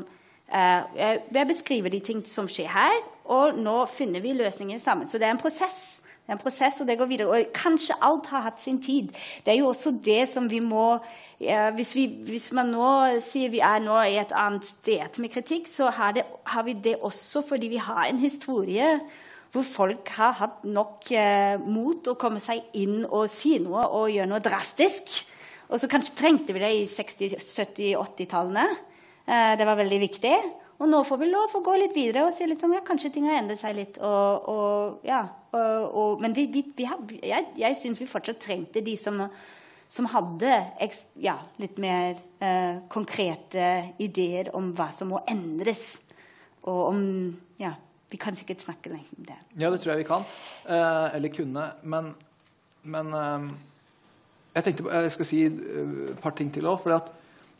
[0.51, 5.07] uh, Jeg beskriver de ting som skjer her, og nå finner vi løsningen sammen.
[5.07, 6.01] Så det er en prosess.
[6.03, 7.29] Det er en prosess, og det går videre.
[7.29, 9.09] Og kanskje alt har hatt sin tid.
[9.45, 10.99] Det er jo også det som vi må
[11.39, 12.87] ja, hvis, vi, hvis, man nå
[13.23, 16.75] sier vi er nå i et annet sted med kritikk, så har, det, har, vi
[16.75, 18.97] det også fordi vi har en historie
[19.53, 24.11] hvor folk har hatt nok eh, mot å komme seg inn og si noe og
[24.13, 25.15] gjøre noe drastisk.
[25.69, 28.67] Og så kanskje trengte vi det i 60-, 70-, 80-tallene.
[29.29, 30.33] Eh, det var veldig viktig.
[30.79, 33.11] Og nå får vi lov å gå litt videre og si litt om, ja, kanskje
[33.13, 33.99] ting har endret seg litt.
[33.99, 38.83] Og, og, ja, og, men vi, vi, vi har, jeg, jeg syns vi fortsatt trengte
[38.85, 39.19] de som,
[39.91, 40.53] som hadde
[41.19, 43.67] ja, litt mer eh, konkrete
[43.99, 45.83] ideer om hva som må endres.
[46.63, 47.03] Og om
[47.59, 47.75] ja,
[48.09, 49.35] Vi kan sikkert snakke om det.
[49.59, 50.23] Ja, det tror jeg vi kan.
[50.65, 51.67] Eh, eller kunne.
[51.83, 52.13] Men,
[52.87, 53.51] men eh,
[54.55, 56.79] jeg tenkte jeg skal si eh, et par ting til òg.
[56.81, 57.18] For at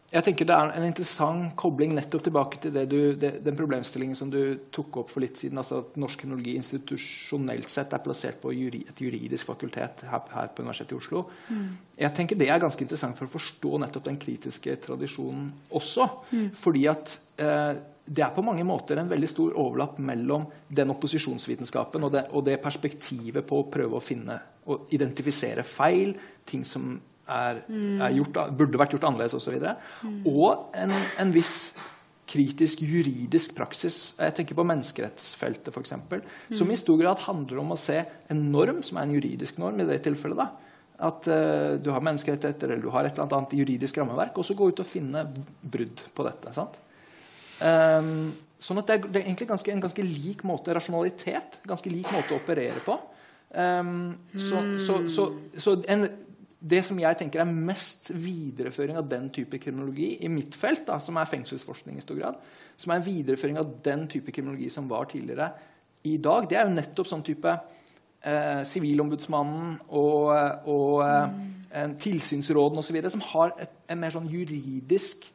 [0.10, 4.32] jeg tenker Det er en interessant kobling nettopp tilbake til du, det, den problemstillingen som
[4.34, 4.40] du
[4.74, 5.60] tok opp for litt siden.
[5.62, 10.50] altså At norsk kriminologi institusjonelt sett er plassert på juri, et juridisk fakultet her, her,
[10.50, 11.24] på Universitetet i Oslo.
[11.50, 11.68] Mm.
[12.02, 16.10] Jeg tenker Det er ganske interessant for å forstå nettopp den kritiske tradisjonen også.
[16.34, 16.50] Mm.
[16.58, 17.74] Fordi at eh,
[18.10, 22.48] det er på mange måter en veldig stor overlapp mellom den opposisjonsvitenskapen og det, og
[22.48, 26.16] det perspektivet på å prøve å finne og identifisere feil,
[26.50, 26.96] ting som
[27.30, 29.56] er, er gjort, burde vært gjort annerledes osv.
[29.56, 30.20] Og, så mm.
[30.34, 31.54] og en, en, viss
[32.30, 34.00] kritisk juridisk praksis.
[34.20, 35.96] Jeg tenker på menneskerettsfeltet, f.eks.
[35.98, 36.58] Mm.
[36.58, 39.82] Som i stor grad handler om å se en norm, som er en juridisk norm
[39.82, 40.38] i det tilfellet.
[40.38, 40.76] da,
[41.10, 44.58] At uh, du har menneskerettigheter eller du har et eller annet juridisk rammeverk, og så
[44.58, 45.26] gå ut og finne
[45.62, 46.54] brudd på dette.
[46.54, 46.78] sant?
[47.60, 48.30] Um,
[48.62, 52.14] sånn at det er, det er egentlig ganske, en ganske lik måte rasjonalitet, ganske lik
[52.14, 53.00] måte å operere på.
[53.50, 56.06] Um, så, så, så, så en
[56.60, 60.98] det som jeg tenker er mest videreføring av den type kriminologi i mitt felt, da,
[61.00, 62.40] som er fengselsforskning i stor grad,
[62.80, 65.54] som er en videreføring av den type kriminologi som var tidligere
[66.08, 70.30] i dag, det er jo nettopp sånn type eh, Sivilombudsmannen og,
[70.72, 73.02] og eh, tilsynsrådene osv.
[73.16, 75.28] som har et, en mer sånn juridisk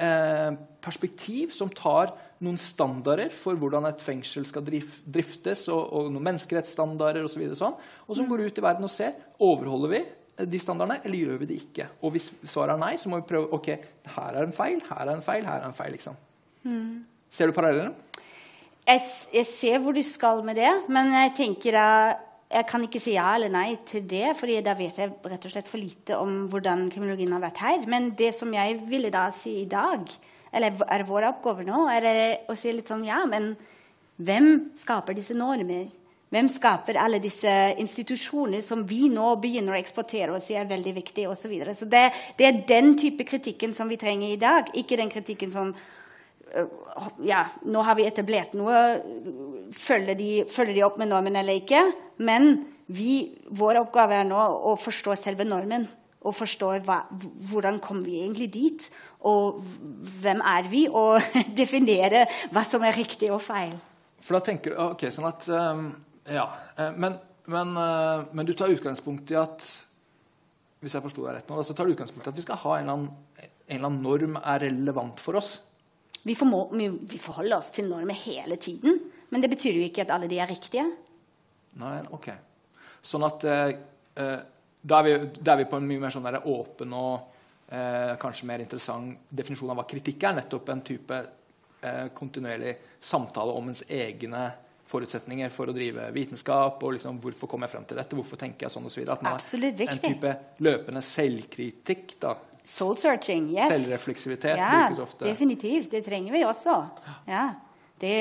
[0.00, 0.52] eh,
[0.84, 6.28] perspektiv, som tar noen standarder for hvordan et fengsel skal drif, driftes, og, og noen
[6.30, 7.48] menneskerettsstandarder osv.
[7.48, 7.76] Og, så sånn,
[8.06, 10.04] og som går ut i verden og ser overholder vi
[10.46, 11.88] de standardene, eller gjør vi det ikke?
[12.06, 13.70] Og hvis svaret er nei, så må vi prøve ok,
[14.14, 15.96] her er en feil, her er en feil, her er en feil.
[15.96, 16.18] liksom.
[16.62, 17.02] Mm.
[17.30, 17.94] Ser du parallellen?
[18.88, 19.02] Jeg,
[19.34, 21.88] jeg, ser hvor du skal med det, men jeg tenker da
[22.48, 25.52] jeg kan ikke si ja eller nei til det, for da vet jeg rett og
[25.52, 27.82] slett for lite om hvordan kriminologien har vært her.
[27.90, 30.08] Men det som jeg ville da si i dag,
[30.48, 33.52] eller er vår oppgave nå, er å si litt sånn ja, men
[34.16, 34.48] hvem
[34.80, 35.90] skaper disse normer?
[36.28, 40.92] Hvem skaper alle disse institusjoner som vi nå begynner å eksportere og si er veldig
[40.98, 41.46] viktige osv.
[41.46, 41.74] Så videre.
[41.74, 45.52] så det, det, er den type kritikken som vi trenger i dag, ikke den kritikken
[45.54, 46.66] som øh,
[47.24, 48.82] ja, nå har vi etablert noe.
[49.72, 51.80] Følger de, følger de opp med normen eller ikke?
[52.20, 55.88] Men vi, vår oppgave er nå å forstå selve normen.
[56.18, 56.96] og forstå hva,
[57.48, 58.82] hvordan kom vi egentlig dit,
[59.30, 59.60] og
[60.20, 61.22] hvem er vi, og
[61.60, 63.76] definere hva som er riktig og feil.
[64.20, 65.86] For da tenker du, ok, sånn at, um,
[66.32, 69.64] ja, eh, men, men, uh, men, du tar utgangspunkt i at
[70.78, 72.76] hvis jeg forsto deg rett nå, så tar du utgangspunkt i at vi skal ha
[72.76, 75.56] en eller, annen, en eller annen norm er relevant for oss.
[76.22, 80.12] Vi, formå, vi forholder oss til normer hele tiden, men det betyr jo ikke at
[80.14, 80.84] alle de er riktige.
[81.78, 82.30] Nei, ok.
[83.04, 83.72] Sånn at eh,
[84.18, 84.38] eh,
[84.80, 87.34] da, er vi, da, er vi, på en mye mer sånn der åpen og
[87.70, 90.38] eh, kanskje mer interessant definisjon av hva kritikk er.
[90.40, 91.20] Nettopp en type
[91.80, 94.46] eh, kontinuerlig samtale om ens egne
[94.88, 96.82] forutsetninger for å drive vitenskap.
[96.82, 98.16] og liksom, Hvorfor kom jeg frem til dette?
[98.16, 98.88] Hvorfor tenker jeg sånn?
[98.88, 99.18] Og så videre.
[99.18, 99.94] At Absolutt riktig.
[99.94, 102.18] En type løpende selvkritikk.
[102.22, 102.34] da.
[102.68, 103.70] Soul searching, yes.
[103.72, 105.24] Selvrefleksivitet ja, brukes ofte.
[105.24, 105.90] Definitivt.
[105.94, 106.82] Det trenger vi også.
[107.28, 107.46] Ja,
[108.02, 108.16] det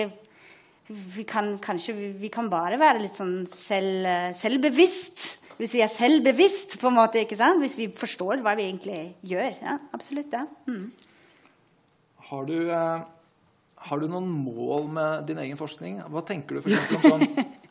[0.87, 4.07] vi kan, kanskje, vi kan bare være litt sånn selv,
[4.39, 5.25] selvbevisst.
[5.57, 7.59] Hvis vi er selvbevisst, på en måte, ikke sant?
[7.63, 9.57] hvis vi forstår hva vi egentlig gjør.
[9.57, 10.31] Ja, absolutt.
[10.31, 10.45] Ja.
[10.69, 10.91] Mm.
[12.29, 13.01] Har, du, eh,
[13.77, 16.01] har, du, noen mål med din egen forskning?
[16.11, 16.95] Hva tenker du f.eks.
[16.97, 17.27] om sånn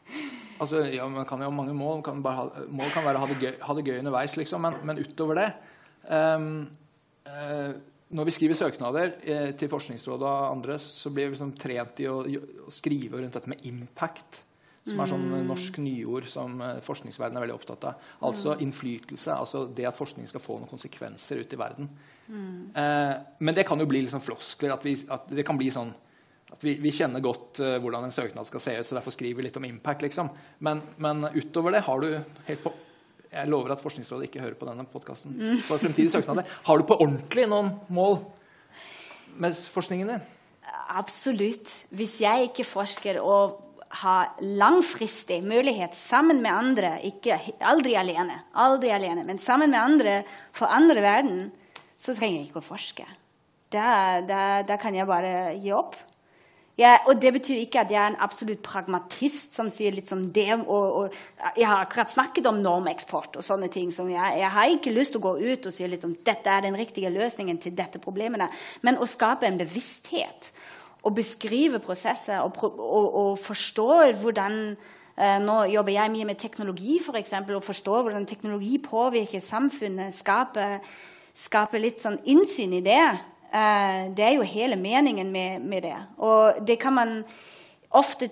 [0.63, 2.03] altså, ja, Man kan jo ha mange mål.
[2.07, 4.79] Kan ha, mål kan være å ha det gøy, ha det gøy underveis, liksom, men,
[4.87, 5.51] men utover det
[6.09, 6.67] um,
[7.29, 7.71] uh,
[8.17, 12.09] når vi skriver søknader uh, til Forskningsrådet og andre, så blir vi liksom trent i
[12.11, 14.43] å, å, skrive rundt dette med impact,
[14.87, 15.47] som er sånn mm.
[15.49, 18.09] norsk nyord som eh, forskningsverdenen er veldig opptatt av.
[18.29, 18.65] Altså mm.
[18.67, 19.35] innflytelse.
[19.35, 21.91] Altså det at forskning skal få noen konsekvenser ut i verden.
[22.29, 22.59] Mm.
[22.71, 24.77] Eh, men det kan jo bli liksom floskler.
[24.77, 25.91] At, vi, at det kan bli sånn
[26.47, 29.41] at vi, vi kjenner godt uh, hvordan en søknad skal se ut, så derfor skriver
[29.41, 30.05] vi litt om impact.
[30.07, 30.29] liksom.
[30.63, 32.13] Men, men utover det har du
[32.47, 32.71] helt på
[33.27, 35.35] jeg lover at Forskningsrådet ikke hører på denne podkasten.
[35.67, 36.47] For fremtidige søknader.
[36.65, 38.21] Har du på ordentlig noen mål
[39.43, 40.23] med forskningen din?
[40.97, 41.73] Absolutt.
[41.91, 43.66] Hvis jeg ikke forsker og
[44.03, 50.17] har langfristig mulighet sammen med andre, ikke, aldri alene, aldri alene, men sammen med andre
[50.57, 51.47] for andre verden,
[51.99, 53.07] så trenger jeg ikke å forske.
[53.73, 55.97] Da, da, da kan jeg bare gi opp.
[56.77, 60.27] Ja, og det betyr ikke at jeg er en absolutt pragmatist som sier litt som
[60.29, 60.51] det.
[60.61, 61.15] Og, og,
[61.57, 63.95] jeg har akkurat snakket om normeksport og sånne ting.
[63.97, 66.53] som jeg, jeg har ikke lyst til å gå ut og si litt om dette
[66.53, 68.53] er den riktige løsningen til dette problemet.
[68.85, 70.53] Men å skape en bevissthet
[71.07, 73.91] og beskrive prosesser og, og, og forstå
[74.21, 80.15] hvordan uh, Nå jobber jeg mye med teknologi, eksempel, og forstå hvordan teknologi påvirker samfunnet.
[80.15, 80.67] Skape,
[81.35, 83.05] skape litt sånn innsyn i det.
[83.49, 85.97] Uh, det er jo hele meningen med, med, det.
[86.19, 87.21] Og det kan man
[87.97, 88.27] Ofte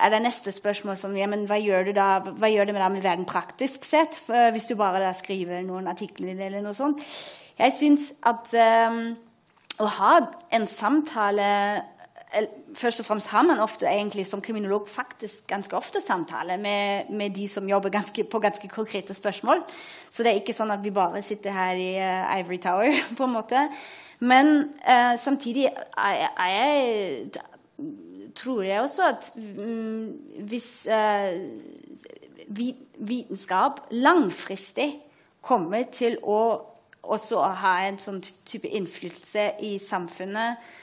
[0.00, 2.82] er det neste spørsmål som ja, men hva gjør, du da, hva gjør det med,
[2.96, 4.16] med verden praktisk sett?
[4.26, 7.04] For hvis du bare skriver noen artikler eller noe sånt.
[7.60, 8.50] Jeg syns at
[8.88, 9.12] um,
[9.84, 10.14] å ha
[10.56, 11.50] en samtale
[12.74, 17.34] Først og fremst har man ofte egentlig som kriminolog faktisk ganske ofte samtale med, med
[17.36, 19.62] de som jobber ganske, på ganske konkrete spørsmål.
[20.10, 22.98] Så det er ikke sånn at vi bare sitter her i uh, Ivory Tower.
[23.18, 23.68] på en måte.
[24.18, 27.30] Men uh, samtidig er, er jeg,
[28.34, 30.10] tror jeg også at um,
[30.48, 31.38] hvis eh,
[32.98, 34.88] vitenskap langfristig
[35.42, 36.40] kommer til å
[37.04, 40.73] også ha en sånn type innflytelse i samfunnet Uh,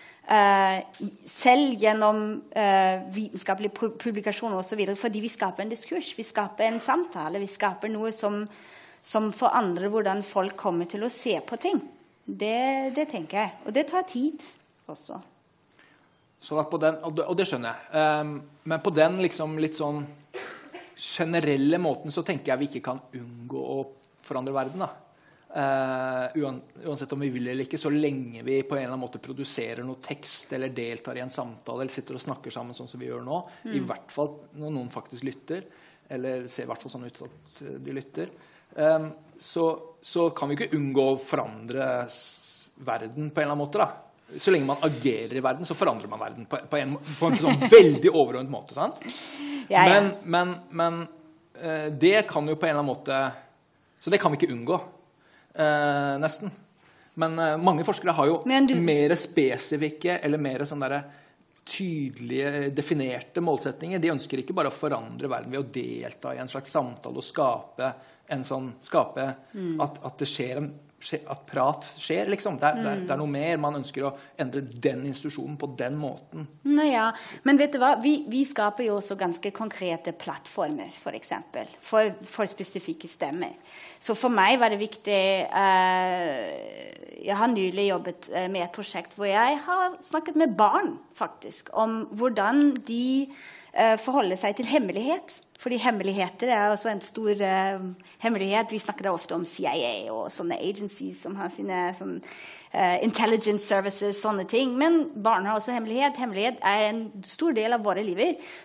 [1.28, 2.20] selv gjennom
[2.56, 4.84] uh, vitenskapelige publikasjoner osv.
[4.96, 7.42] Fordi vi skaper en diskurs, vi skaper en samtale.
[7.42, 8.46] Vi skaper noe som,
[9.02, 11.82] som forandrer hvordan folk kommer til å se på ting.
[12.24, 13.54] Det, det, tenker jeg.
[13.66, 14.42] Og det tar tid
[14.88, 15.20] også.
[16.42, 18.02] Den, og, det, og, det, skjønner jeg.
[18.22, 20.06] Um, men på den liksom litt sånn
[21.02, 23.80] generelle måten så tenker jeg vi ikke kan unngå å
[24.26, 24.86] forandre verden.
[24.86, 25.11] da.
[25.52, 26.32] Uh,
[26.86, 29.84] uansett om vi vil eller ikke, så lenge vi på en eller annen måte produserer
[29.84, 33.10] noe tekst eller deltar i en samtale eller sitter og snakker sammen sånn som vi
[33.10, 33.74] gjør nå, mm.
[33.76, 34.30] i hvert fall
[34.62, 35.66] når noen faktisk lytter,
[36.08, 38.32] eller ser i hvert fall sånn ut at de lytter,
[38.78, 39.66] um, så,
[40.00, 41.90] så, kan vi ikke unngå å forandre
[42.88, 43.84] verden på en eller annen måte.
[43.84, 44.40] da.
[44.40, 47.38] Så lenge man agerer i verden, så forandrer man verden på, på en, på en
[47.44, 48.80] sånn veldig overordnet måte.
[48.80, 49.04] sant?
[49.68, 50.00] Ja, ja.
[50.00, 51.04] Men, men, men
[51.60, 53.22] uh, det kan jo på en eller annen måte
[54.00, 54.80] Så det kan vi ikke unngå.
[55.56, 56.52] Uh, nesten.
[57.14, 58.76] Men eh, mange forskere har jo du...
[58.80, 61.02] mer spesifikke eller mer sånn derre
[61.68, 64.00] tydelige, definerte målsetninger.
[64.02, 67.26] De ønsker ikke bare å forandre verden ved å delta i en slags samtale og
[67.26, 67.92] skape
[68.32, 69.76] en sånn Skape mm.
[69.84, 72.60] at, at, det skjer en at prat skjer, liksom.
[72.62, 72.84] Det er, mm.
[72.84, 73.56] det, er, det er, noe mer.
[73.62, 76.46] Man ønsker å endre den institusjonen på den måten.
[76.70, 77.08] Nå ja,
[77.48, 77.96] Men vet du hva?
[78.04, 81.34] Vi, vi skaper jo også ganske konkrete plattformer, f.eks.
[81.50, 83.58] For, for, for spesifikke stemmer.
[84.02, 85.22] Så for meg var det viktig
[85.54, 86.42] uh,
[87.22, 91.70] Jeg har nylig jobbet uh, med et prosjekt hvor jeg har snakket med barn faktisk,
[91.78, 93.28] om hvordan de
[93.78, 97.84] uh, forholder seg til hemmelighet Fordi hemmeligheter er også en stor uh,
[98.24, 98.74] hemmelighet.
[98.74, 102.18] Vi snakker ofte om CIA og sånne agencies som har sine sånn,
[103.04, 104.78] intelligence services, sånne ting.
[104.80, 106.16] Men barn har også hemmelighet.
[106.16, 108.22] Hemmelighet er en stor del av våre liv.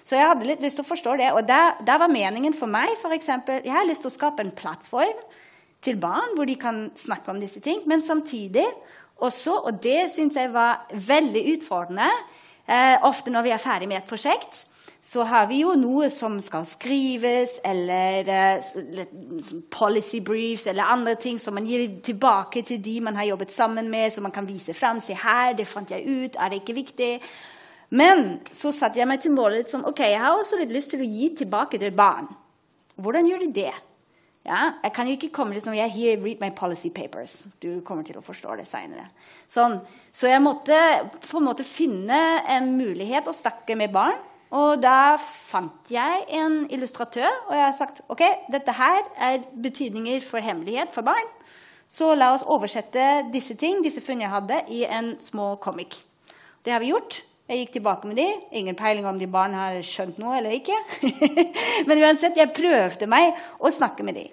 [0.06, 1.32] Så jeg hadde litt lyst til å forstå det.
[1.34, 5.18] Og da var meningen for meg eksempel, Jeg har lyst til å skape en plattform
[5.82, 7.82] til barn hvor de kan snakke om disse ting.
[7.86, 8.66] Men samtidig
[9.16, 12.08] også, og det syns jeg var veldig utfordrende,
[12.68, 14.66] eh, ofte når vi er ferdig med et prosjekt
[15.06, 19.04] så har vi jo noe som skal skrives, eller uh,
[19.70, 23.86] policy briefs eller andre ting som man gir tilbake til de man har jobbet sammen
[23.92, 24.98] med, så man kan vise fram.
[25.00, 26.34] Se her, det fant jeg ut.
[26.34, 27.12] Er det ikke viktig?
[27.94, 31.06] Men så satte jeg meg til målet som ok, jeg har også litt lyst til
[31.06, 32.26] å gi tilbake til barn.
[32.98, 33.70] Hvordan gjør du det?
[34.46, 37.44] Ja, jeg kan jo ikke komme liksom, jeg here, read my policy papers.
[37.62, 39.06] Du kommer til å forstå det seinere.
[39.46, 39.78] Sånn.
[40.10, 40.74] Så jeg måtte
[41.30, 44.18] på en måte finne en mulighet å snakke med barn
[44.54, 50.22] og da fant jeg en illustratør, og jeg har sagt ok, dette her er betydninger
[50.22, 51.26] for hemmelighet for barn.
[51.90, 55.98] Så la oss oversette disse ting, disse funnene jeg hadde, i en små comic.
[56.66, 57.20] Det har vi gjort.
[57.46, 58.26] Jeg gikk tilbake med de.
[58.59, 60.74] Ingen peiling om de barn har skjønt noe eller ikke.
[61.87, 64.24] Men uansett, jeg prøvde meg å snakke med de.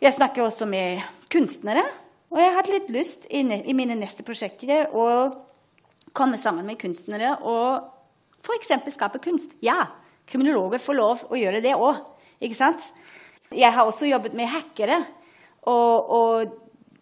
[0.00, 1.84] Jeg snakker også med kunstnere.
[2.32, 3.44] Og jeg hadde litt lyst i
[3.76, 5.06] mine neste prosjekter å
[6.16, 7.90] komme sammen med kunstnere og
[8.42, 8.94] F.eks.
[8.94, 9.54] skape kunst.
[9.62, 9.84] Ja,
[10.26, 12.00] kriminologer får lov å gjøre det òg.
[12.42, 14.98] Jeg har også jobbet med hackere.
[15.70, 16.54] Og, og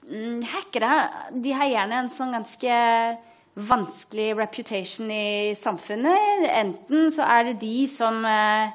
[0.04, 0.92] mm, hackere
[1.32, 2.76] de har gjerne en sånn ganske
[3.60, 6.46] vanskelig reputation i samfunnet.
[6.52, 8.68] Enten så er det de som uh,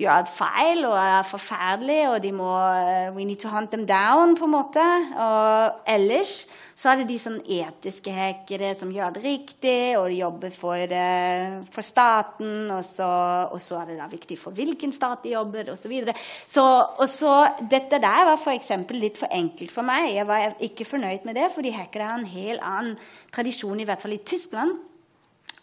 [0.00, 4.34] gjør feil og er forferdelige, og de må uh, We need to hunt them down,
[4.36, 4.86] på en måte.
[5.14, 6.42] Og ellers
[6.80, 11.58] så er det de sånn etiske hackere som gjør det riktig og jobber for, uh,
[11.68, 12.70] for staten.
[12.72, 13.08] Og så,
[13.52, 15.92] og så, er det da viktig for hvilken stat de jobber, osv.
[15.92, 16.14] Så,
[16.54, 16.64] så,
[16.96, 17.34] og så
[17.68, 18.70] Dette der var f.eks.
[18.96, 20.14] litt for enkelt for meg.
[20.14, 22.96] Jeg var ikke fornøyd med det, fordi hackere har en helt annen
[23.34, 24.78] tradisjon, i hvert fall i Tyskland.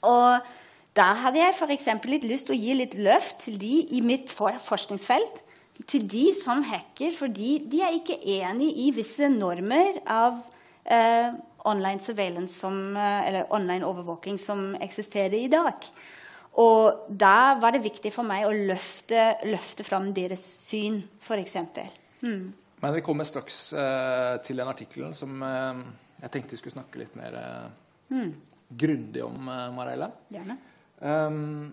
[0.06, 0.52] Og
[0.98, 1.90] da hadde jeg f.eks.
[2.12, 5.42] litt lyst til å gi litt løft til de i mitt forskningsfelt.
[5.90, 10.38] Til de som hacker, fordi de er ikke enig i visse normer av
[10.88, 11.34] eh,
[11.68, 15.90] online surveillance som, eh, eller online overvåking som eksisterer i dag.
[16.58, 21.58] Og da var det viktig for meg å løfte, løfte fram deres syn, f.eks.
[22.24, 22.54] Mm.
[22.82, 25.84] Men vi kommer straks eh, til den artikkelen som eh,
[26.24, 27.68] jeg tenkte vi skulle snakke litt mer eh,
[28.14, 28.32] mm.
[28.84, 30.10] grundig om, eh, Mareile.
[30.34, 30.58] Gjerne.
[30.98, 31.68] Um,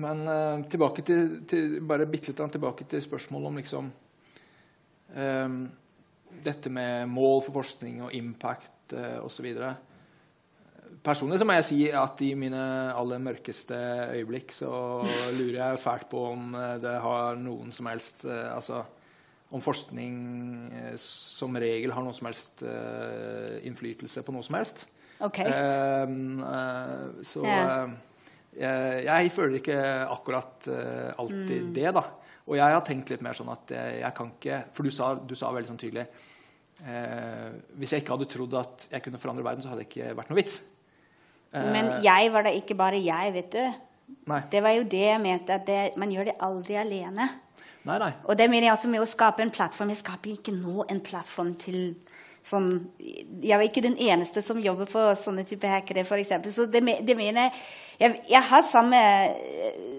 [0.00, 3.86] men uh, tilbake til, til, bare bitte litt tilbake til spørsmålet om liksom
[5.16, 5.54] um,
[6.44, 9.52] dette med mål for forskning og impact eh, osv.
[11.06, 12.60] Personlig så må jeg si at i mine
[12.96, 13.76] aller mørkeste
[14.16, 14.70] øyeblikk så
[15.36, 18.82] lurer jeg fælt på om eh, det har noen som helst eh, Altså
[19.54, 20.16] om forskning
[20.74, 24.86] eh, som regel har noen som helst innflytelse på noe som helst.
[25.22, 25.48] Okay.
[27.24, 27.92] så yeah.
[28.52, 29.78] jeg, jeg, føler ikke
[30.12, 30.68] akkurat
[31.16, 31.70] alltid mm.
[31.78, 32.02] det, da.
[32.46, 35.14] Og jeg har tenkt litt mer sånn at jeg, jeg kan ikke For du sa,
[35.18, 36.04] du sa veldig sånn tydelig
[36.86, 37.48] eh,
[37.80, 40.30] Hvis jeg ikke hadde trodd at jeg kunne forandre verden, så hadde det ikke vært
[40.30, 40.60] noe vits.
[41.52, 43.82] Eh, Men jeg var da ikke bare jeg, vet du.
[44.30, 44.40] Nei.
[44.52, 47.26] Det var jo det jeg mente, at det, man gjør det aldri alene.
[47.86, 48.12] Nei, nei.
[48.26, 49.90] Og det mener jeg altså med å skape en plattform.
[49.94, 51.80] Jeg skaper ikke nå en plattform til
[52.46, 52.68] sånn
[53.42, 56.50] Jeg var ikke den eneste som jobber på sånne typer hackere, f.eks.
[56.54, 57.54] Så det, det mener jeg
[58.00, 59.00] jeg, jeg har samme,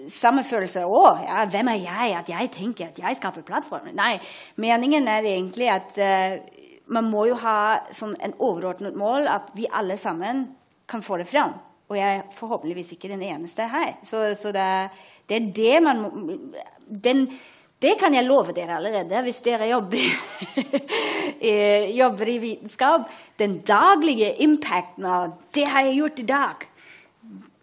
[0.08, 0.84] samme følelse.
[0.84, 1.24] òg.
[1.26, 3.94] ja, hvem er jeg at jeg tenker at jeg skaper plattformer?
[3.96, 4.18] Nei,
[4.56, 6.38] meningen er egentlig at uh,
[6.94, 10.46] man må jo ha sånn en overordnet mål at vi alle sammen
[10.88, 11.58] kan få det fram.
[11.88, 13.94] Og jeg er forhåpentligvis ikke den eneste her.
[14.04, 14.64] Så, så det,
[15.28, 16.02] det, er det man
[16.86, 17.26] den,
[17.80, 20.08] Det kan jeg love dere allerede hvis dere jobber,
[22.00, 23.08] jobber i vitenskap.
[23.38, 26.66] Den daglige impacten av 'det har jeg gjort i dag'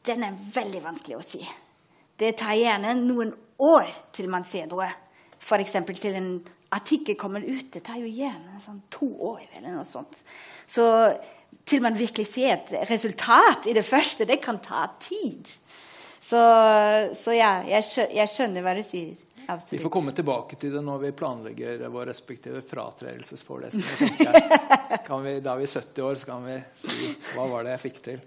[0.06, 1.42] den er veldig vanskelig å si.
[2.16, 4.88] Det tar gjerne noen år til man ser noe.
[5.40, 5.76] F.eks.
[6.00, 6.30] til en
[6.76, 7.68] artikkel kommer ut.
[7.74, 9.44] Det tar jo gjerne sånn to år.
[9.58, 10.18] eller noe sånt.
[10.68, 10.86] Så
[11.66, 15.50] til man virkelig ser et resultat i det første, det kan ta tid.
[16.26, 16.42] Så,
[17.20, 19.14] så ja, jeg skjønner, jeg skjønner hva du sier.
[19.46, 19.76] Absolutt.
[19.76, 23.86] Vi får komme tilbake til det når vi planlegger vår respektive fratredelsesforelesning.
[25.06, 28.24] Da er vi 70 år, så kan vi si hva var det jeg fikk til.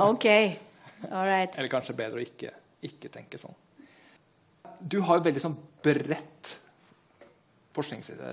[0.00, 0.26] Ok,
[1.10, 1.58] all right.
[1.58, 2.54] Eller kanskje bedre å ikke,
[2.86, 3.56] ikke tenke sånn.
[4.80, 6.56] Du har jo veldig sånn bredt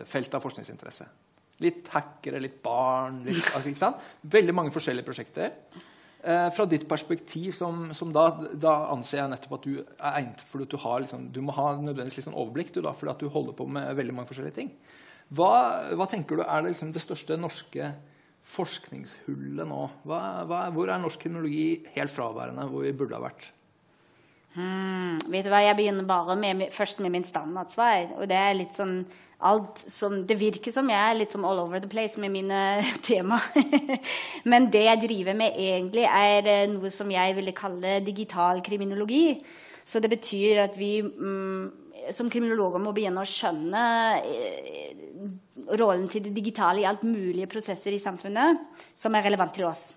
[0.07, 1.05] felt av forskningsinteresse.
[1.63, 4.01] Litt hackere, litt barn litt, altså, ikke sant?
[4.21, 5.53] Veldig mange forskjellige prosjekter.
[6.27, 10.41] Eh, fra ditt perspektiv, som, som da, da, anser jeg nettopp at du er egnet
[10.43, 13.21] for at du, har, liksom, du må ha nødvendigvis liksom overblikk du, da, fordi at
[13.23, 14.71] du holder på med veldig mange forskjellige ting.
[15.37, 15.51] Hva,
[15.99, 17.91] hva tenker du er det, liksom, det største norske
[18.47, 19.83] forskningshullet nå?
[20.07, 23.51] Hva, hva, hvor er norsk kriminologi helt fraværende hvor vi burde ha vært?
[24.57, 28.17] Hmm, vet du hva, Jeg begynner bare med, først med min standardsvar.
[28.17, 29.01] og det er litt sånn
[29.37, 32.81] alt som Det virker som jeg er litt som all over the place med mine
[33.07, 33.39] tema.
[34.51, 39.37] Men det jeg driver med, egentlig er eh, noe som jeg ville kalle digital kriminologi.
[39.85, 43.83] Så det betyr at vi mm, som kriminologer må begynne å skjønne
[44.21, 45.05] eh,
[45.79, 49.89] rollen til det digitale i alt mulige prosesser i samfunnet som er relevant til oss.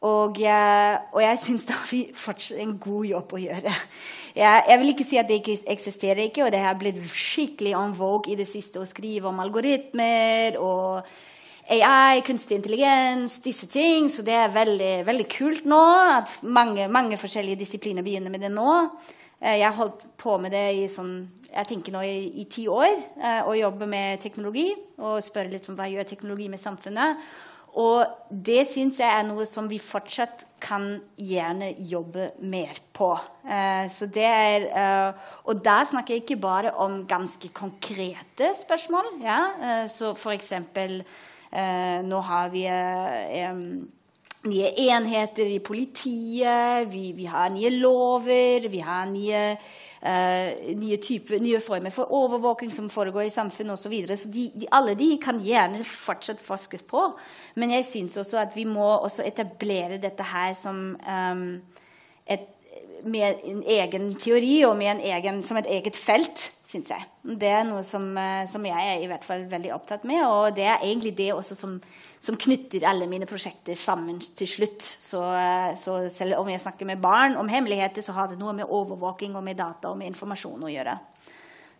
[0.00, 3.72] Og, og jeg syns da vi fortsatt en god jobb å gjøre.
[4.32, 7.74] Jeg, jeg, vil ikke si at det ikke eksisterer ikke, og det har blitt skikkelig
[7.76, 11.10] on vogue i det siste å skrive om algoritmer og
[11.70, 14.08] AI, kunstig intelligens, disse ting.
[14.08, 15.82] Så det er veldig, veldig kult nå
[16.16, 18.72] at mange, mange, forskjellige disipliner begynner med det nå.
[19.40, 21.14] Eh, jeg har holdt på med det i sånn,
[21.50, 22.92] jeg tenker nå i, i ti år.
[23.16, 24.68] Eh, og jobber med teknologi
[25.00, 27.22] og spør litt om hva gjør teknologi med samfunnet.
[27.80, 33.12] Og det syns jeg er noe som vi fortsatt kan gjerne jobbe mer på.
[33.46, 34.66] Uh, så det er,
[35.46, 39.12] og da snakker jeg ikke bare om ganske konkrete spørsmål.
[39.22, 39.86] Ja?
[39.86, 41.04] Så for eksempel
[41.50, 42.60] Nå har vi
[44.48, 49.44] nye enheter i politiet, vi, vi, har nye lover, vi har nye
[50.00, 53.82] Uh, nye, type, nye, former for overvåking som foregår i samfunnet osv.
[53.82, 54.16] Så, videre.
[54.16, 57.02] så de, de, alle de kan gjerne fortsatt forskes på.
[57.60, 58.86] Men jeg syns også at vi må
[59.20, 61.44] etablere dette her som um,
[62.24, 62.48] et,
[63.04, 67.02] med en egen teori og egen, som et eget felt, Synes jeg.
[67.40, 70.54] Det er noe som, uh, som, jeg er i hvert fall veldig opptatt med, og
[70.54, 71.80] det er egentlig det også som,
[72.20, 74.84] som knytter alle mine prosjekter sammen til slutt.
[74.84, 78.52] Så, uh, så, selv om jeg snakker med barn om hemmeligheter, så har det noe
[78.56, 80.98] med overvåking og med data og med informasjon å gjøre.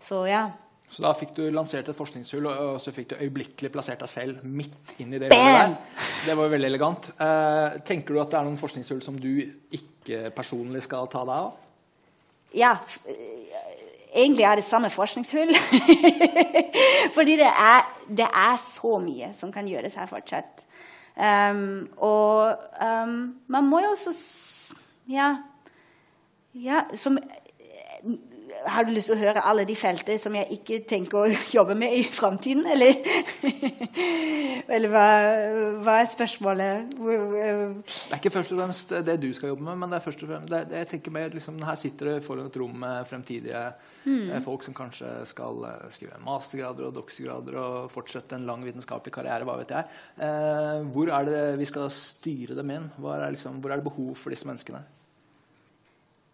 [0.01, 0.49] Så ja.
[0.91, 4.41] Så da fikk du lansert et forskningshull, og så fikk du øyeblikkelig plassert deg selv
[4.43, 5.77] midt inn i det der.
[6.27, 7.13] Det var jo veldig elegant.
[7.15, 9.31] Eh, tenker du at det er noen forskningshull som du
[9.77, 11.53] ikke personlig skal ta deg av?
[12.59, 12.73] Ja.
[14.15, 15.53] Egentlig er det samme forskningshull.
[17.17, 20.67] Fordi det er, det er, så mye som kan gjøres her fortsatt.
[21.17, 24.15] Um, og um, man må jo også
[25.11, 25.37] Ja.
[26.55, 27.19] ja som
[28.67, 31.77] har du lyst til å høre alle de felter som jeg ikke tenker å jobbe
[31.79, 32.99] med i framtiden, eller?
[34.75, 35.07] eller hva,
[35.81, 36.93] hva, er spørsmålet?
[36.97, 40.25] Det er ikke først og fremst det du skal jobbe med, men det er først
[40.27, 43.65] og fremst det, jeg tenker mer, liksom, Her sitter du foran et rom med fremtidige
[44.05, 44.37] mm.
[44.45, 49.49] folk som kanskje skal eh, skrive mastergrader og doktorgrader og fortsette en lang vitenskapelig karriere.
[49.49, 50.01] hva vet jeg.
[50.27, 52.89] Eh, hvor er det vi skal styre dem inn?
[53.01, 54.85] Er liksom, hvor er det behov for disse menneskene?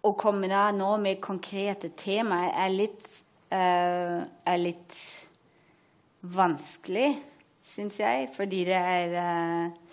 [0.06, 3.08] Å komme da nå med konkrete temaer er litt,
[3.54, 4.98] uh, er litt
[6.36, 7.10] vanskelig,
[7.66, 9.86] syns jeg, fordi det er uh,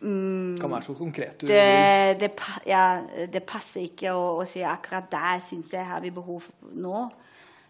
[0.00, 2.32] mm, Kan være så konkret du det, det,
[2.68, 2.84] ja,
[3.32, 6.46] det passer ikke å, å, si akkurat der syns jeg har vi behov
[6.76, 7.06] nå.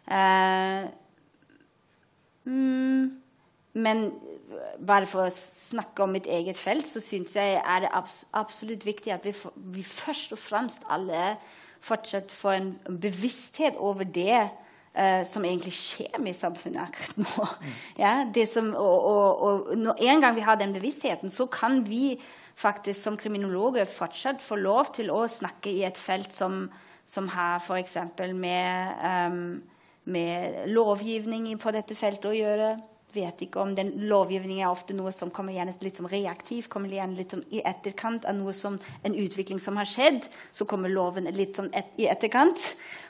[0.06, 0.86] Uh,
[2.46, 3.06] mm,
[3.76, 4.08] men
[4.86, 8.86] bare for å snakke om mitt eget felt, så syns jeg er det abs absolutt
[8.86, 11.34] viktig at vi, for, vi, først og fremst alle
[11.84, 12.70] fortsatt får en
[13.02, 17.46] bevissthet over det uh, som egentlig skjer med samfunnet akkurat nå.
[17.60, 17.76] Mm.
[18.00, 18.14] Ja,
[18.52, 22.16] som, og, og, og, når en gang vi har den bevisstheten, så kan vi
[22.56, 26.64] faktisk som kriminologer fortsatt få lov til å snakke i et felt som,
[27.04, 27.98] som har f.eks.
[28.32, 29.40] Med, um,
[30.08, 32.76] med lovgivning på dette feltet å gjøre
[33.16, 36.92] vet ikke om den lovgivningen er ofte noe som kommer igjen litt som reaktiv, kommer
[36.92, 40.28] igjen litt som i etterkant av noe som, en utvikling som har skjedd.
[40.52, 42.62] Så kommer loven litt sånn et, i etterkant.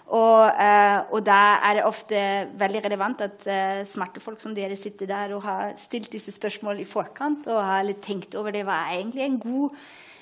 [0.06, 2.18] Og, eh, og, da er det ofte
[2.60, 6.84] veldig relevant at eh, smarte folk som dere sitter der og har stilt disse spørsmålene
[6.84, 8.62] i forkant og har litt tenkt over det.
[8.68, 9.80] Hva er egentlig en god,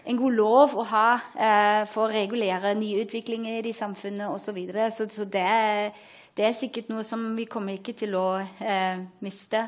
[0.08, 4.46] en god lov å ha eh, for å regulere nye utviklinger i samfunnet osv.
[4.46, 4.88] Så, videre.
[4.96, 5.92] så Så det er
[6.36, 9.60] det er sikkert noe som vi kommer ikke til å eh, miste.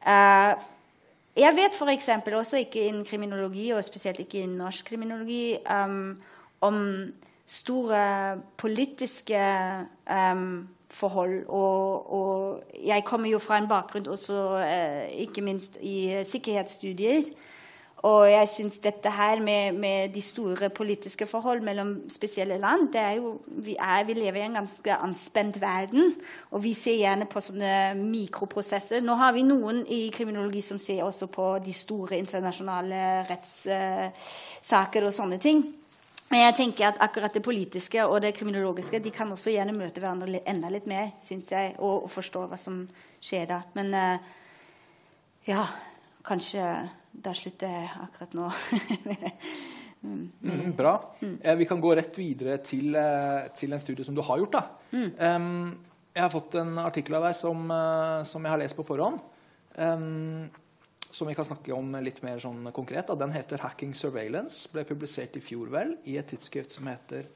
[0.00, 0.52] Eh,
[1.40, 2.08] jeg vet f.eks.
[2.26, 6.16] også ikke innen kriminologi, og spesielt ikke innen norsk kriminologi, um,
[6.66, 6.80] om
[7.46, 8.00] store
[8.58, 9.40] politiske
[10.10, 11.44] um, forhold.
[11.46, 17.30] Og, og, jeg kommer jo fra en bakgrunn også, eh, ikke minst i sikkerhetsstudier.
[18.08, 23.00] Og jeg syns dette her med, med, de store politiske forhold mellom spesielle land det
[23.00, 26.14] er jo, vi, er, vi, lever i en ganske anspent verden,
[26.50, 29.04] og vi ser gjerne på sånne mikroprosesser.
[29.04, 35.14] Nå har vi noen i kriminologi som ser også på de store internasjonale rettssaker og
[35.14, 35.60] sånne ting.
[36.30, 40.00] Men jeg tenker at akkurat det politiske og det kriminologiske de kan også gjerne møte
[40.00, 42.84] hverandre enda litt mer, syns jeg, og, og, forstå hva som
[43.20, 43.58] skjer da.
[43.74, 44.36] Men uh,
[45.48, 45.64] ja,
[46.26, 46.64] kanskje
[47.12, 48.48] der slutter jeg akkurat nå.
[50.04, 50.24] mm.
[50.40, 50.94] Mm, bra.
[51.20, 51.36] Mm.
[51.42, 54.60] Eh, vi kan gå rett videre til, eh, til, en studie som du har gjort.
[54.92, 55.78] Um,
[56.14, 59.20] jeg har fått en artikkel av deg som, uh, som jeg har lest på forhånd.
[59.76, 60.48] Um,
[61.10, 63.08] som vi kan snakke om litt mer sånn konkret.
[63.08, 63.14] Da.
[63.18, 64.70] Den heter 'Hacking Surveillance'.
[64.72, 67.26] Ble publisert i fjor vel i et tidsskrift som heter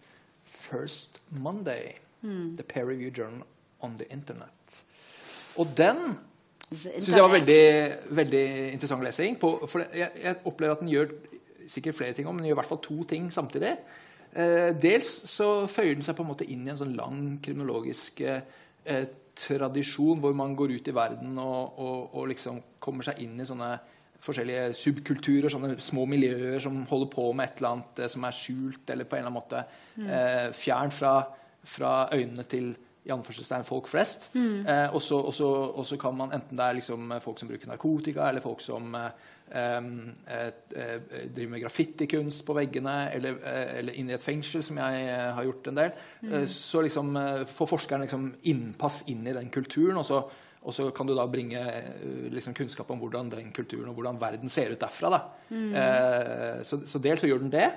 [0.44, 1.98] First Monday.
[2.22, 2.56] Mm.
[2.56, 3.42] The Peer Review Journal
[3.80, 4.82] on the Internet.
[5.58, 6.18] Og den
[6.76, 7.64] syns jeg var veldig,
[8.16, 9.38] veldig interessant lesing.
[9.40, 11.12] På, for jeg, jeg, opplever at den gjør
[11.70, 13.74] sikkert flere ting, om, men den gjør i hvert fall to ting samtidig.
[14.34, 18.24] Eh, dels så føyer den seg på en måte inn i en sånn lang kriminologisk
[18.26, 19.04] eh,
[19.34, 23.46] tradisjon hvor man går ut i verden og, og, og, liksom kommer seg inn i
[23.48, 23.70] sånne
[24.24, 28.36] forskjellige subkulturer, sånne små miljøer som holder på med et eller annet eh, som er
[28.38, 29.64] skjult eller på en eller annen måte
[30.00, 30.08] mm.
[30.18, 31.14] eh, fjern fra,
[31.74, 32.72] fra øynene til
[33.04, 34.30] i anførselstegn folk flest.
[34.32, 34.64] Mm.
[34.66, 38.64] Eh, og så kan man, enten det er liksom folk som bruker narkotika, eller folk
[38.64, 39.10] som eh,
[39.60, 39.88] eh,
[40.38, 40.94] eh
[41.28, 45.34] driver med graffitikunst på veggene, eller, eh, eller inn i et fengsel, som jeg eh,
[45.36, 45.92] har gjort en del,
[46.22, 46.38] mm.
[46.48, 47.12] så liksom,
[47.52, 50.00] får forskeren liksom innpass inn i den kulturen.
[50.00, 50.24] og så,
[50.64, 51.60] og så kan du da bringe
[52.32, 55.20] liksom, kunnskap om hvordan den kulturen og hvordan verden ser ut derfra.
[55.50, 55.74] Mm.
[56.64, 57.68] så, så dels så gjør den det.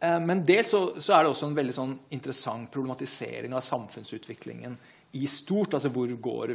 [0.00, 4.78] Eh, men dels så, så, er det også en veldig sånn interessant problematisering av samfunnsutviklingen
[5.12, 5.74] i stort.
[5.74, 6.54] altså Hvor går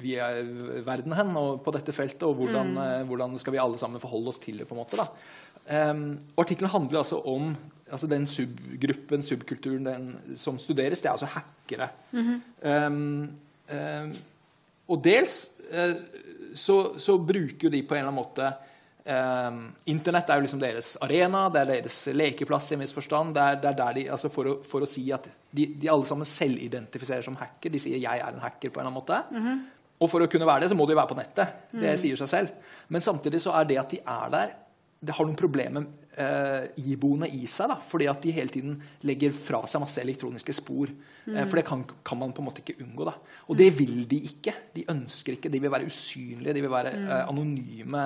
[0.00, 0.16] vi
[0.84, 1.32] verden hen
[1.64, 2.82] på dette feltet, og hvordan, mm.
[2.84, 4.68] Eh, hvordan, skal vi alle sammen forholde oss til det?
[4.68, 5.08] på en måte da.
[5.64, 7.54] Um, Artikkelen handler altså om
[7.88, 11.00] altså den subgruppen, subkulturen den, som studeres.
[11.00, 11.88] Det er altså hackere.
[12.12, 12.86] Mm -hmm.
[12.86, 13.30] um,
[13.72, 14.14] um,
[14.88, 15.96] og dels uh,
[16.54, 18.52] så, så, bruker de på en eller annen måte
[19.04, 22.70] Um, Internett er jo liksom deres arena, det er deres lekeplass.
[22.70, 23.34] i en viss forstand.
[23.36, 25.90] Det er, det er der de, altså for, å, for, å, si at de, de,
[25.92, 27.70] alle sammen selvidentifiserer som hacker.
[27.70, 29.22] De sier 'jeg er en hacker' på en eller annen måte.
[29.30, 29.64] Mm -hmm.
[30.00, 31.48] Og for å kunne være det, så må de være på nettet.
[31.70, 31.96] Det mm.
[31.96, 32.48] sier seg selv.
[32.88, 34.48] Men samtidig så er det at de er der,
[35.00, 35.84] det har noen problemer
[36.16, 37.68] eh, iboende i seg.
[37.68, 40.88] Da, fordi at de hele tiden legger fra seg masse elektroniske spor.
[41.24, 41.36] Eh, mm.
[41.38, 43.06] Eh, for det kan, kan, man på en måte ikke unngå.
[43.08, 43.14] Da.
[43.48, 44.54] Og det vil de ikke.
[44.74, 45.50] De ønsker ikke.
[45.52, 46.54] De vil være usynlige.
[46.54, 47.06] De vil være mm.
[47.08, 48.04] eh, anonyme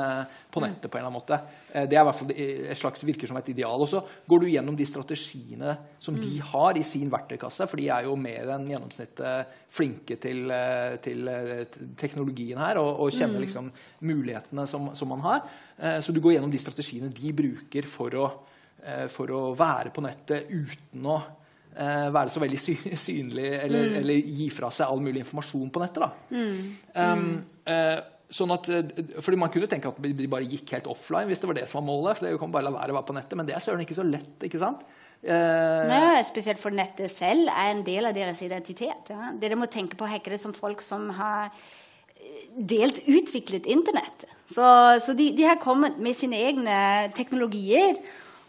[0.50, 1.40] på nettet på en eller annen måte.
[1.72, 3.82] Eh, det er i hvert fall et slags virker som et ideal.
[3.82, 6.22] Og så går du gjennom de strategiene som mm.
[6.24, 10.98] de har i sin verktøykasse, for de er jo mer enn gjennomsnittet flinke til, eh,
[11.04, 11.32] til
[11.98, 13.46] teknologien her og, og kjenner mm.
[13.46, 13.72] liksom
[14.06, 15.48] mulighetene som, som man har.
[16.02, 18.28] Så du går gjennom de strategiene de bruker for å,
[18.82, 21.37] eh, for å være på nettet uten å eh,
[21.78, 22.58] være så veldig
[23.06, 23.96] synlig eller, mm.
[24.00, 26.22] eller, gi fra seg all mulig informasjon på nettet.
[26.34, 26.62] Mm.
[26.98, 27.26] Um,
[28.34, 28.66] sånn at,
[29.24, 31.80] fordi Man kunne tenke at de bare gikk helt offline hvis det var det som
[31.80, 32.18] var målet.
[32.18, 33.96] for det kan bare la være å være på nettet, Men det er søren ikke
[33.96, 34.34] så lett.
[34.42, 34.82] ikke sant?
[35.18, 39.10] Uh, Nei, spesielt for nettet selv er en del av deres identitet.
[39.10, 39.32] Ja.
[39.38, 41.50] Dere må tenke på hackere som folk som har
[42.58, 44.26] dels utviklet Internett.
[44.48, 44.64] Så,
[45.04, 46.78] så de, de, har kommet med sine egne
[47.16, 47.98] teknologier.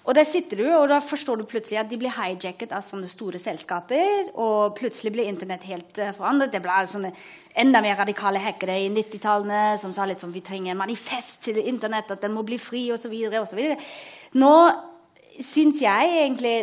[0.08, 3.10] Og der sitter du, og da forstår du plutselig at de blir hijacket av sånne
[3.10, 4.32] store selskaper.
[4.40, 6.54] Og plutselig blir Internett helt uh, forandret.
[6.54, 7.12] Det ble sånne
[7.60, 11.60] enda mer radikale hackere i 90-tallene som sa litt sånn vi trenger en manifest til
[11.62, 13.14] Internett, at den må bli fri, osv.
[14.40, 14.54] Nå
[15.40, 16.56] syns jeg egentlig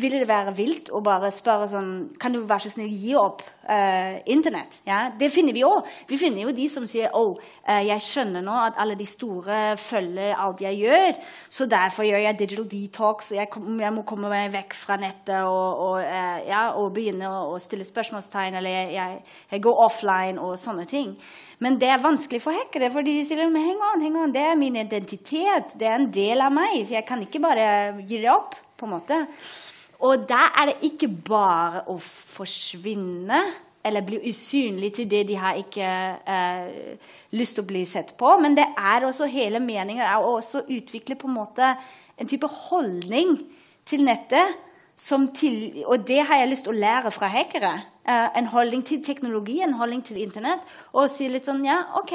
[0.00, 3.44] Ville det være vilt å bare spørre sånn Kan du være så snill gi opp
[3.68, 4.80] uh, Internett?
[4.88, 5.86] Ja, det finner vi òg.
[6.08, 9.76] Vi finner jo de som sier oh, uh, jeg skjønner nå at alle de store
[9.80, 11.18] følger alt jeg gjør,
[11.52, 13.32] så derfor gjør jeg digital detox.
[13.36, 17.44] Jeg, jeg må komme meg vekk fra nettet og, og, uh, ja, og begynne å,
[17.52, 19.20] å, stille spørsmålstegn, eller jeg, jeg,
[19.52, 21.14] jeg går offline og sånne ting.
[21.62, 24.44] Men det er vanskelig for hackere, for de sier men heng on, heng on, det
[24.46, 25.74] er min identitet.
[25.78, 26.84] Det er en del av meg.
[26.86, 27.66] Så jeg kan ikke bare
[28.04, 28.54] gi det opp.
[28.78, 29.16] på en måte.
[29.98, 33.40] Og der er det ikke bare å forsvinne
[33.88, 35.88] eller bli usynlig til det de har ikke
[36.28, 38.34] eh, lyst til å bli sett på.
[38.42, 41.72] Men det er også hele meningen er å også utvikle på en måte
[42.18, 43.38] en type holdning
[43.88, 44.56] til nettet.
[45.38, 47.70] Til, og det har jeg lyst til å lære fra hackere.
[48.02, 50.64] Eh, en holdning til teknologi, en holdning til Internett.
[50.92, 52.14] Og si litt sånn Ja, OK.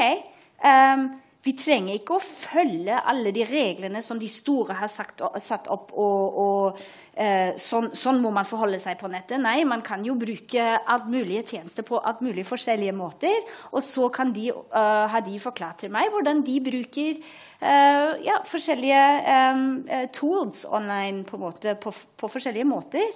[0.63, 1.05] Um,
[1.43, 5.91] vi trenger ikke å følge alle de reglene som de store har sagt, satt opp.
[5.91, 6.79] og, og
[7.19, 9.41] eh, sånn, sånn, må man forholde seg på nettet.
[9.43, 13.35] Nei, man kan jo bruke alt mulige tjenester på alt mulig forskjellige måter.
[13.73, 18.39] Og så kan de, uh, har de forklart til meg hvordan de bruker uh, ja,
[18.47, 19.67] forskjellige um,
[20.15, 23.07] tools online på, måte, på, på forskjellige måter.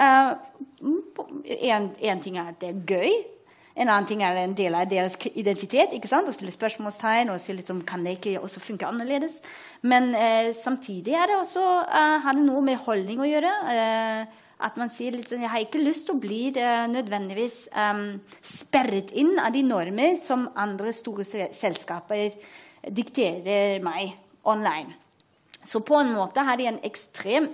[0.00, 3.35] Én uh, ting er at det er gøy.
[3.76, 5.92] En annen ting er en del av deres identitet.
[5.92, 6.28] ikke sant?
[6.28, 9.36] Å stille spørsmålstegn og si litt om kan det ikke også funke annerledes.
[9.84, 13.52] Men eh, samtidig er det også, eh, har det noe med holdning å gjøre.
[13.74, 17.66] Eh, at man sier litt sånn Jeg har ikke lyst til å bli uh, nødvendigvis
[17.76, 22.38] um, sperret inn av de normer som andre store selskaper
[22.88, 24.14] dikterer meg
[24.48, 24.94] online.
[25.60, 27.50] Så på en måte har de en ekstrem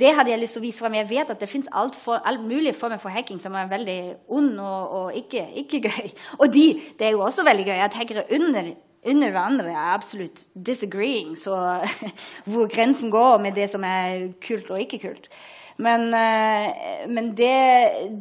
[0.00, 0.96] det hadde jeg lyst til å vise frem.
[0.98, 4.58] Jeg vet at det fins alt, alt, mulig former for hacking som er veldig ond
[4.60, 6.10] og, og ikke, ikke, gøy.
[6.40, 6.66] Og de,
[6.98, 8.72] det er jo også veldig gøy at hackere under,
[9.06, 11.36] under hverandre er absolutt disagreeing.
[11.38, 11.56] Så
[12.50, 15.30] hvor grensen går med det som er kult og ikke kult.
[15.76, 17.56] Men, eh, men det,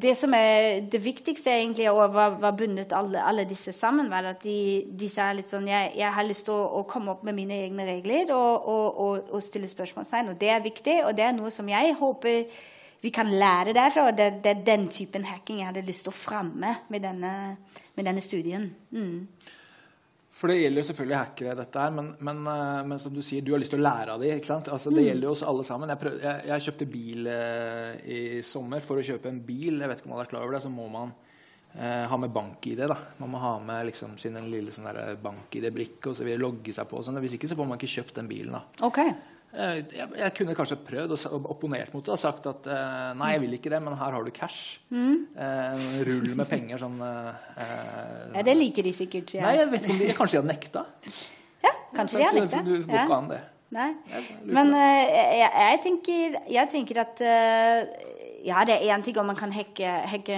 [0.01, 4.43] det, som er det viktigste egentlig, og var, bundet alle, alle, disse sammen, var at
[4.43, 7.61] de, de sa litt sånn jeg, jeg, har lyst til å, komme opp med mine
[7.63, 10.33] egne regler og, og, og, og stille spørsmålstegn.
[10.33, 12.43] Og det er viktig, og det er noe som jeg håper
[13.05, 14.09] vi kan lære derfra.
[14.09, 17.35] Og det, det er den typen hacking jeg hadde lyst til å fremme med denne,
[17.95, 18.67] med denne studien.
[18.91, 19.27] Mm.
[20.35, 23.53] For det gjelder selvfølgelig hackere, dette her, men, men, eh, men, som du sier, du
[23.53, 24.35] har lyst til å lære av dem.
[24.35, 24.67] ikke sant?
[24.67, 25.07] Altså, det mm.
[25.07, 25.93] gjelder jo oss alle sammen.
[25.93, 28.83] Jeg, prøv, jeg, jeg kjøpte bil eh, i sommer.
[28.83, 30.71] For å kjøpe en bil, jeg vet ikke om alle er klar over det, så
[30.73, 31.13] må man
[31.71, 32.83] eh, ha med bank-ID.
[32.91, 32.99] da.
[33.21, 34.91] Man må ha med liksom, sin lille sånn
[35.23, 36.99] bank-ID-brikke og så videre, logge seg på.
[36.99, 37.21] og Sånn.
[37.23, 38.59] Hvis ikke så får man ikke kjøpt den bilen.
[38.59, 38.89] da.
[38.89, 39.15] Okay.
[39.55, 43.31] Eh, jeg, jeg, kunne kanskje prøvd og opponert mot det og sagt at uh, nei,
[43.35, 44.81] jeg vil ikke det, men her har du cash.
[44.91, 45.21] Mm.
[45.31, 47.31] Uh, rull med penger sånn uh,
[48.35, 49.35] Ja, det liker de sikkert.
[49.37, 49.47] Ja.
[49.47, 50.85] Nei, jeg vet ikke om de, Kanskje de hadde nekta?
[51.63, 52.63] Ja, kanskje de har nekta.
[52.67, 53.41] Du, du går ikke an det.
[53.75, 53.89] Nei.
[54.45, 57.23] Men jeg, jeg, tenker, jeg, tenker, at
[58.45, 60.37] ja, det er én ting om man kan hekke, hekke,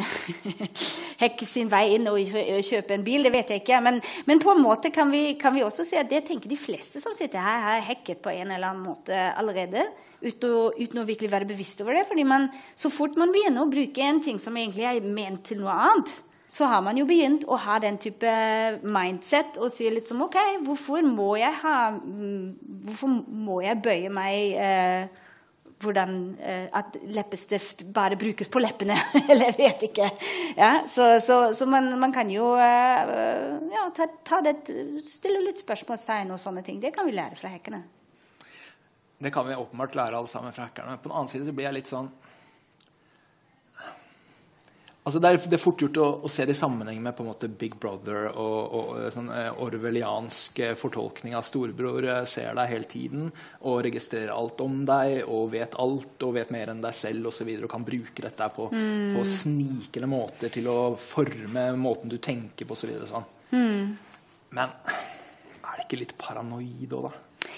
[1.24, 2.20] hekke, sin vei inn og
[2.64, 3.28] kjøpe en bil.
[3.28, 3.82] Det vet jeg ikke.
[3.84, 3.99] Men,
[4.30, 7.03] men på en måte kan vi, kan vi, også si at det tenker de fleste
[7.03, 9.89] som sitter her, har hekket på en eller annen måte allerede.
[10.22, 12.08] Uten å, uten å, virkelig være bevisst over det.
[12.08, 15.62] fordi man, Så fort man begynner å bruke en ting som egentlig er ment til
[15.62, 16.16] noe annet,
[16.47, 18.32] så har man jo begynt å ha den type
[18.88, 22.45] mindset og si litt som OK, hvorfor må jeg ha mm,
[22.88, 25.26] Hvorfor må jeg bøye meg eh,
[25.82, 28.97] hvordan eh, at leppestift bare brukes på leppene.
[29.30, 30.09] Eller jeg vet ikke.
[30.57, 33.11] Ja, så, så, så man, man, kan jo eh,
[33.73, 34.57] ja, ta, ta det,
[35.09, 36.82] stille litt spørsmålstegn og sånne ting.
[36.84, 37.84] Det kan vi lære fra hekkene.
[39.17, 40.97] Det kan vi åpenbart lære alle sammen fra hackerne.
[41.01, 42.09] På den annen side blir jeg litt sånn
[45.08, 47.24] Altså det, er, det, er, fort gjort å, å, se det i sammenheng med på
[47.24, 52.74] en måte Big Brother og, og sånn eh, orwelliansk fortolkning av storebror eh, ser deg
[52.74, 53.30] hele tiden
[53.62, 57.32] og registrerer alt om deg og vet alt og vet mer enn deg selv osv.
[57.32, 59.16] Og, så videre, og kan bruke dette på, mm.
[59.16, 62.91] på snikende måter til å forme måten du tenker på osv.
[62.97, 63.32] Så sånn.
[63.55, 63.95] Mm.
[64.60, 67.55] Men er det ikke litt paranoid òg, da?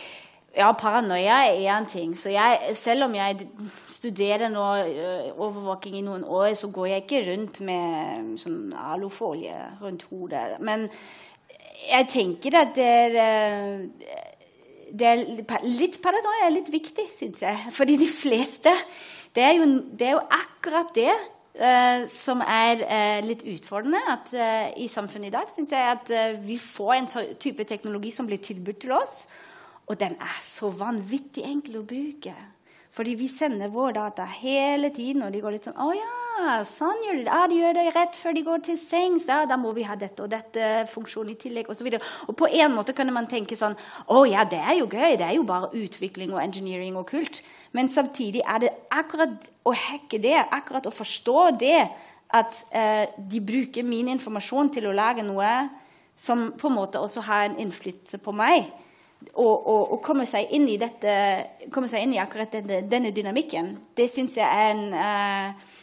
[0.59, 2.17] Ja, paranoia er én ting.
[2.19, 3.47] Så jeg, selv om jeg
[3.87, 9.55] studerer nå uh, overvåking i noen år, så går jeg ikke rundt med sånn alufolie
[9.79, 10.57] rundt hodet.
[10.59, 10.89] Men
[11.87, 14.17] jeg tenker at det er, uh,
[14.91, 15.23] det er
[15.63, 17.71] litt paranoia er litt viktig, syns jeg.
[17.71, 18.75] Fordi de fleste
[19.29, 21.13] Det er jo, det er jo akkurat det
[21.59, 25.49] Uh, som er uh, litt utfordrende at, uh, i samfunnet i dag.
[25.51, 29.25] Synes jeg at Vi får en type teknologi som blir tilbudt til oss,
[29.89, 32.35] og den er så vanvittig enkel å bruke.
[32.93, 37.03] Fordi vi sender våre data hele tiden, og de går litt sånn 'Å ja, sånn
[37.05, 37.31] gjør de det.
[37.31, 39.27] Ja, de gjør det rett før de går til sengs.
[39.27, 41.85] Ja, da må vi ha dette og dette funksjonen i tillegg.' Og, så
[42.27, 43.77] og på en måte kan man tenke sånn
[44.07, 45.17] 'Å ja, det er jo gøy.
[45.17, 47.41] Det er jo bare utvikling og engineering og kult.'
[47.73, 49.29] Men samtidig er det akkurat
[49.65, 51.89] å hacke det, akkurat å forstå det,
[52.31, 55.69] at eh, de bruker min informasjon til å lage noe
[56.15, 58.71] som på en måte også har en innflytelse på meg
[59.33, 61.15] å, komme seg inn i dette,
[61.69, 65.75] seg inn i akkurat denne, denne dynamikken, det syns jeg er en, uh,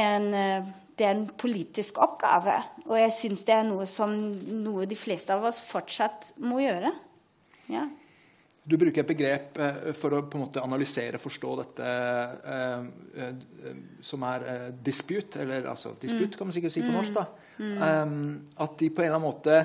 [0.00, 2.58] en uh, det er en politisk oppgave.
[2.90, 4.12] Og jeg syns det er noe som
[4.60, 6.92] noe de fleste av oss fortsatt må gjøre.
[7.72, 7.86] Ja.
[8.60, 11.92] Du bruker et begrep eh, for å på en måte analysere og forstå dette
[12.54, 12.82] eh,
[13.24, 13.38] eh,
[14.04, 16.36] som er eh, dispute, eller altså dispute, mm.
[16.36, 17.16] kan man sikkert si på norsk.
[17.16, 17.24] da.
[17.60, 18.36] Mm.
[18.60, 19.56] At de på en eller annen måte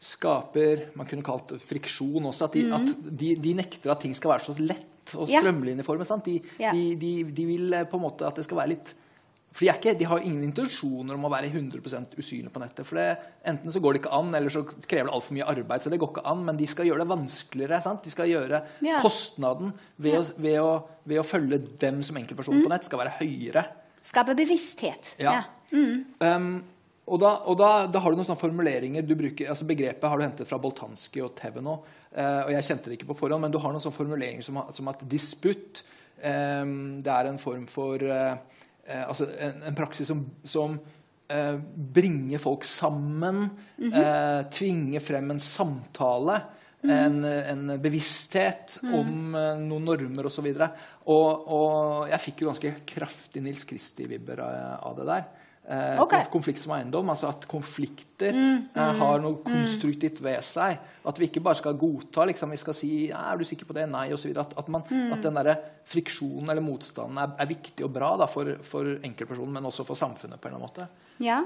[0.00, 2.48] skaper man kunne kalt det friksjon også.
[2.48, 2.72] At de, mm.
[2.78, 6.16] at de, de nekter at ting skal være så lett og strømlinjeformet.
[6.24, 6.72] De, ja.
[6.72, 8.94] de, de, vil eh, på en måte at det skal være litt
[9.50, 12.86] For de, ikke, de har ingen intensjoner om å være 100% usynlige på nettet.
[12.86, 13.08] For det,
[13.50, 15.82] Enten så går det ikke an, eller så krever det altfor mye arbeid.
[15.82, 17.82] så det går ikke an, Men de skal gjøre det vanskeligere.
[17.82, 18.04] sant?
[18.06, 19.00] De skal gjøre Ja.
[19.02, 20.72] Kostnaden ved, å, ved, å,
[21.04, 23.66] ved å følge dem som enkeltpersoner på nett skal være høyere.
[24.00, 25.16] Skape bevissthet.
[25.20, 25.42] Ja.
[25.74, 26.62] Um,
[27.10, 30.20] og da, og da, da har du noen sånne formuleringer du bruker, altså Begrepet har
[30.20, 31.80] du hentet fra Boltanski og Teveno.
[32.14, 34.60] Uh, og jeg kjente det ikke på forhånd, men du har noen sånne formuleringer som,
[34.74, 35.82] som at disputt
[36.22, 38.38] um, det er en form for uh,
[39.06, 40.78] altså en, en, praksis som, som
[41.94, 43.50] bringer folk sammen.
[43.78, 44.50] Mm -hmm.
[44.50, 46.40] tvinger frem en samtale.
[46.82, 46.90] Mm.
[46.90, 48.94] En, en, bevissthet mm.
[48.94, 49.30] om
[49.68, 50.46] noen normer osv.
[50.46, 50.66] Og,
[51.04, 54.40] og, og jeg fikk jo ganske kraftig Nils Kristi-vibber
[54.82, 55.24] av det der.
[55.68, 56.24] Eh, okay.
[56.32, 57.12] Konflikt som eiendom.
[57.12, 60.80] Altså at konflikter mm, mm, eh, har noe konstruktivt ved seg.
[61.06, 63.76] At vi ikke bare skal godta liksom, Vi skal si ja, 'Er du sikker på
[63.76, 64.32] det?' Nei, osv.
[64.36, 65.12] At, at, man, mm.
[65.12, 65.54] at den der
[65.84, 69.94] friksjonen eller motstanden er, er viktig og bra da, for, for enkeltpersonen, men også for
[69.94, 70.40] samfunnet.
[70.40, 70.88] på en eller annen måte.
[71.20, 71.42] Ja,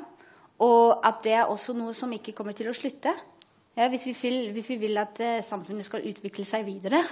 [0.59, 3.11] Og at det er også noe som ikke kommer til å slutte.
[3.77, 7.03] Ja, hvis, vi vil, hvis vi vil at uh, samfunnet skal utvikle seg videre,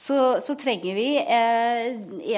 [0.00, 1.90] så, så, trenger vi eh,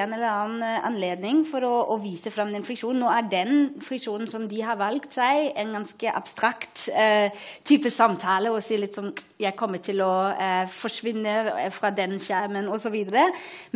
[0.03, 2.99] en eller annen anledning for å, å, vise frem den friksjonen.
[3.05, 3.53] Nå er den
[3.87, 7.31] friksjonen som de har valgt seg, en ganske abstrakt eh,
[7.63, 8.51] type samtale.
[8.51, 12.99] Og si litt som 'Jeg kommer til å eh, forsvinne fra den skjermen', osv.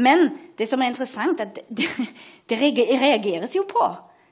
[0.02, 0.28] Men
[0.58, 1.86] det som er interessant, er at det,
[2.50, 3.86] det reageres jo på.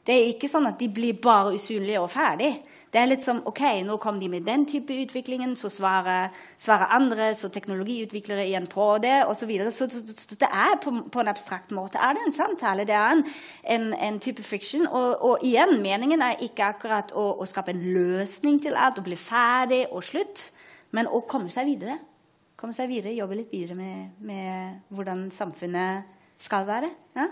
[0.04, 2.56] Det er ikke sånn at de blir bare usynlige og ferdig.
[2.94, 6.28] Det er litt som ok, nå kom de med den type utviklingen, så svarer,
[6.62, 9.50] svarer andre, så teknologiutviklere igjen på det, osv.
[9.74, 12.86] Så, så, så, så det er på, på, en abstrakt måte er det en samtale.
[12.86, 13.24] Det er en,
[13.74, 14.86] en, en type fiction.
[14.86, 19.08] Og, og, igjen, meningen er ikke akkurat å, å, skape en løsning til alt, å
[19.08, 20.52] bli ferdig og slutt,
[20.94, 21.98] men å komme seg videre.
[22.54, 26.14] Komme seg videre, Jobbe litt videre med, med hvordan samfunnet
[26.46, 26.94] skal være.
[27.18, 27.26] Ja?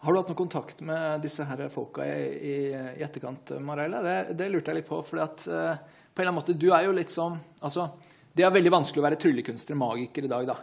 [0.00, 2.56] Har du hatt noen kontakt med disse her folka i, i,
[3.02, 4.02] etterkant, Mareile?
[4.04, 5.00] Det, det, lurte jeg litt på.
[5.02, 7.88] fordi at uh, på en eller annen måte, du er jo litt sånn altså,
[8.36, 10.50] Det er veldig vanskelig å være tryllekunstner, magiker, i dag.
[10.52, 10.58] da.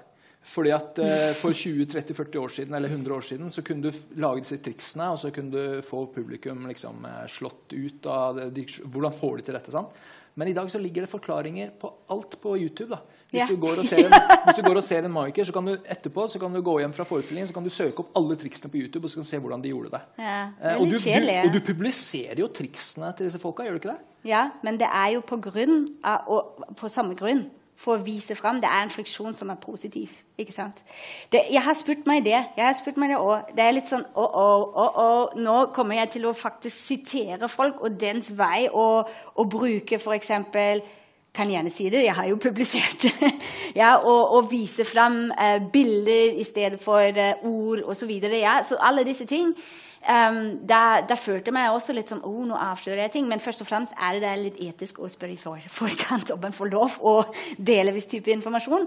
[0.53, 4.43] Fordi at uh, For 20-30-40 år siden eller 100 år siden så kunne du lage
[4.45, 9.17] disse triksene, og så kunne du få publikum liksom, eh, slått ut av de, Hvordan
[9.17, 9.73] får de til dette?
[9.73, 10.03] sant?
[10.37, 12.93] Men i dag så ligger det forklaringer på alt på YouTube.
[12.95, 13.01] da.
[13.33, 14.13] Hvis, du, går og ser en,
[14.45, 16.75] hvis du går og ser en magiker, så kan du etterpå så kan du gå
[16.83, 19.25] hjem fra forestillingen så kan du søke opp alle triksene på YouTube og så kan
[19.25, 20.03] du se hvordan de gjorde det.
[20.21, 23.79] Ja, det eh, og, du, du, og, du, publiserer jo triksene til disse folka, gjør
[23.79, 24.29] du ikke det?
[24.29, 27.47] Ja, men det er jo på, grunn av, og på samme grunn
[27.79, 28.61] for å vise fram.
[28.61, 30.11] Det er en friksjon som er positiv.
[30.37, 30.79] ikke sant?
[31.31, 32.39] Det, jeg har spurt meg det.
[32.57, 33.55] jeg har spurt meg Det også.
[33.55, 37.81] Det er litt sånn å, å, å, Nå kommer jeg til å faktisk sitere folk
[37.81, 40.31] og dens vei og, og bruke f.eks.
[41.33, 43.31] Kan gjerne si det, jeg har jo publisert det.
[43.81, 48.11] ja, og, og, vise fram eh, bilder i stedet for eh, ord osv.
[48.29, 48.59] Ja.
[48.67, 49.55] så alle disse ting
[50.03, 53.27] Um, da, da, følte jeg meg også litt sånn oh, nå avslører jeg ting.
[53.31, 56.55] Men først og fremst er det litt etisk å spørre i for, forkant om en
[56.55, 57.13] får lov å
[57.55, 58.83] dele viss type informasjon.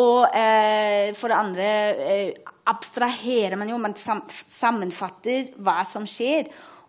[0.00, 1.68] Og eh, for det andre
[2.06, 6.48] eh, abstraherer man jo, man sam sammenfatter hva som skjer.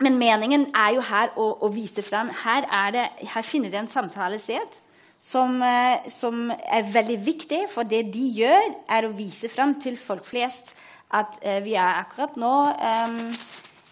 [0.00, 3.88] men, meningen er jo her å, å vise frem her, det, her, finner det en
[3.88, 4.68] samtale sted
[5.18, 9.96] som, uh, som er veldig viktig, for det de gjør, er å vise frem til
[9.96, 10.74] folk flest
[11.14, 12.54] at eh, vi er akkurat nå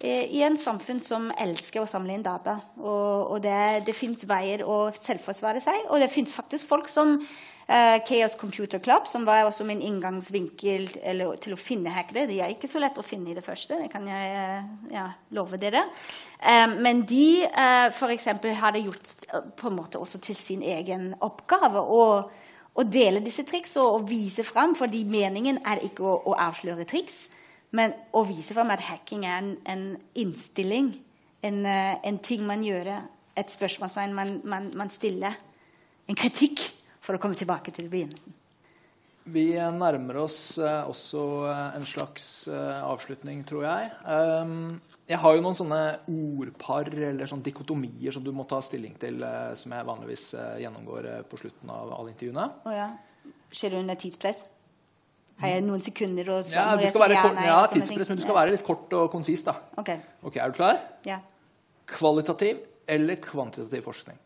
[0.05, 2.59] i en samfunn som elsker å samle inn data.
[2.77, 5.87] Og, og det, det fins veier å selvforsvare seg.
[5.89, 10.89] Og det fins faktisk folk som uh, Chaos Computer Club, som var også min inngangsvinkel
[11.03, 12.27] eller, til å finne hackere.
[12.29, 14.63] De er ikke så lett å finne i det første, det kan jeg
[14.93, 15.87] ja, love dere.
[16.45, 19.15] Um, men de uh, eksempel, har det gjort
[19.57, 21.81] på en måte også til sin egen oppgave.
[21.81, 22.45] og
[22.77, 24.75] å dele disse triks og, og vise fram.
[24.77, 27.27] fordi meningen er ikke å, å, avsløre triks,
[27.77, 30.93] men å vise fram at hacking er en, en innstilling.
[31.47, 32.93] En, uh, en, ting man gjør,
[33.37, 35.37] et spørsmålstegn man, man, man, stiller.
[36.09, 36.63] En kritikk,
[37.03, 38.35] for å komme tilbake til begynnelsen.
[39.31, 43.91] Vi nærmer oss uh, også uh, en slags avslutning, tror jeg.
[44.07, 45.81] Um, jeg har jo noen sånne
[46.11, 50.57] ordpar eller sånne dikotomier som du må ta stilling til, eh, som jeg vanligvis eh,
[50.65, 52.47] gjennomgår eh, på slutten av alle intervjuene.
[52.67, 52.89] Oh, ja.
[53.55, 54.43] Skjer det under tidspress?
[55.39, 56.75] Har jeg noen sekunder å svare?
[56.75, 59.45] Ja, du skal være kort, ja, tidspress, men du skal være litt kort og konsis.
[59.47, 59.55] da.
[59.79, 60.01] Okay.
[60.25, 60.81] ok, Er du klar?
[61.07, 61.21] Ja.
[61.93, 64.19] Kvalitativ eller kvantitativ forskning?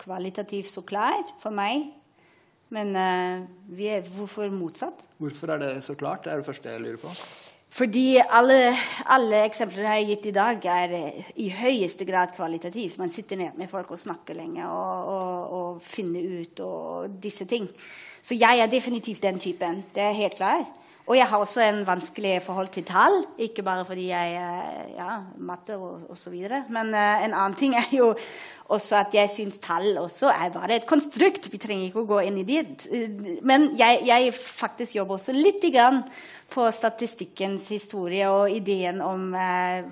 [0.00, 1.92] Kvalitativ så klar for meg.
[2.74, 3.44] Men uh,
[3.78, 5.04] er, hvorfor motsatt?
[5.20, 6.24] Hvorfor er det så klart?
[6.24, 7.12] Det er det første jeg lurer på.
[7.74, 8.76] Fordi alle,
[9.10, 13.00] alle eksemplene jeg har gitt i dag, er eh, i høyeste grad kvalitativt.
[13.00, 17.48] Man sitter ned med folk og snakker lenge og, og, og finner ut og disse
[17.50, 17.66] ting.
[18.22, 19.82] Så jeg er definitivt den typen.
[19.94, 20.70] Det er helt klart.
[21.04, 23.18] Og jeg har også en vanskelig forhold til tall.
[23.44, 24.38] Ikke bare fordi jeg
[24.96, 26.36] ja, matte og osv.
[26.72, 28.14] Men uh, en annen ting er jo
[28.72, 31.50] også at jeg syns tall også er bare et konstrukt.
[31.52, 32.86] Vi trenger ikke å gå inn i det.
[33.44, 36.00] Men jeg, jeg faktisk jobber også litt grann
[36.54, 39.84] på statistikkens historie og ideen om uh,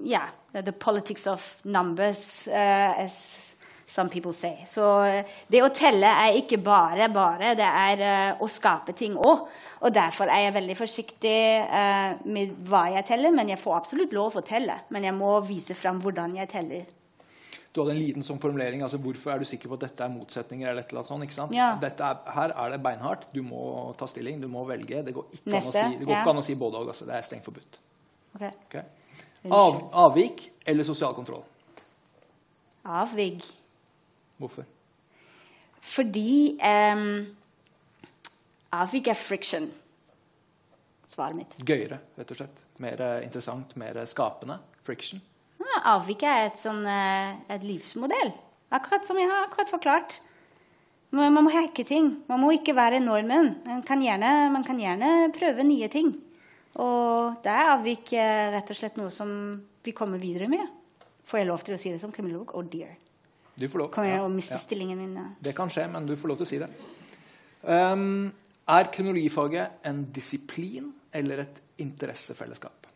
[0.00, 3.18] yeah, the politics of numbers, uh, as
[3.86, 4.64] some people say.
[4.66, 4.80] Så
[5.52, 9.44] det å telle er ikke bare bare, det er å skape ting òg.
[9.84, 11.38] Og derfor er jeg veldig forsiktig
[12.32, 13.34] med hva jeg teller.
[13.36, 14.78] Men jeg får absolutt lov å telle.
[14.94, 16.86] Men jeg må vise fram hvordan jeg teller.
[17.74, 18.84] Du hadde en liten sånn formulering.
[18.86, 20.68] altså Hvorfor er du sikker på at dette er motsetninger?
[20.70, 21.54] eller et eller annet sånt, ikke sant?
[21.56, 21.72] Ja.
[21.82, 23.26] Er, her er det beinhardt.
[23.34, 25.02] Du må ta stilling, du må velge.
[25.02, 26.20] Det går ikke, Neste, an å, si, det går ja.
[26.20, 26.92] ikke an å si både og.
[26.94, 27.08] Altså.
[27.08, 27.80] Det er strengt forbudt.
[28.36, 28.52] Okay.
[28.68, 28.84] Okay.
[29.50, 31.42] Av, avvik eller sosial kontroll?
[32.84, 33.42] Avvik.
[34.38, 34.70] Hvorfor?
[35.84, 37.08] Fordi um,
[38.82, 39.70] avvik er friction.
[41.10, 41.54] Svaret mitt.
[41.62, 42.60] Gøyere, rett og slett.
[42.82, 44.58] Mer interessant, mer skapende.
[44.86, 45.22] Friction.
[45.62, 48.32] Ja, avvik er et, sånn, eh, et livsmodell.
[48.74, 50.18] Akkurat som jeg har akkurat forklart.
[51.14, 52.08] Man, må hacke ting.
[52.26, 53.52] Man må ikke være normen.
[53.68, 56.10] Man kan gjerne, man kan gjerne prøve nye ting.
[56.82, 59.30] Og det er avvik eh, rett og slett noe som
[59.84, 60.66] vi kommer videre med.
[61.28, 62.50] Får jeg lov til å si det som kriminolog?
[62.58, 62.96] Oh dear.
[63.54, 63.92] Du får lov.
[63.94, 64.62] Kommer jeg Ja, å miste ja.
[64.64, 65.14] stillingen min?
[65.38, 66.70] Det kan skje, men du får lov til å si det.
[67.62, 68.32] Um,
[68.68, 72.86] er kriminologifaget en disiplin eller et interessefellesskap?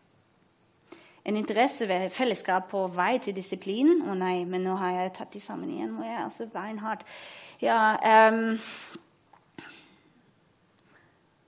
[1.25, 4.01] En interessefellesskap på vei til disiplin.
[4.07, 5.93] Å nei, men nå har jeg tatt de sammen igjen.
[6.03, 7.05] Jeg altså beinhardt.
[7.61, 8.57] Ja, um,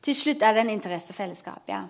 [0.01, 1.85] til slutt er det en interessefellesskap, ja.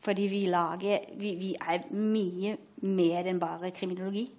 [0.00, 4.30] Fordi vi lager Vi, vi er mye mer enn bare kriminologi.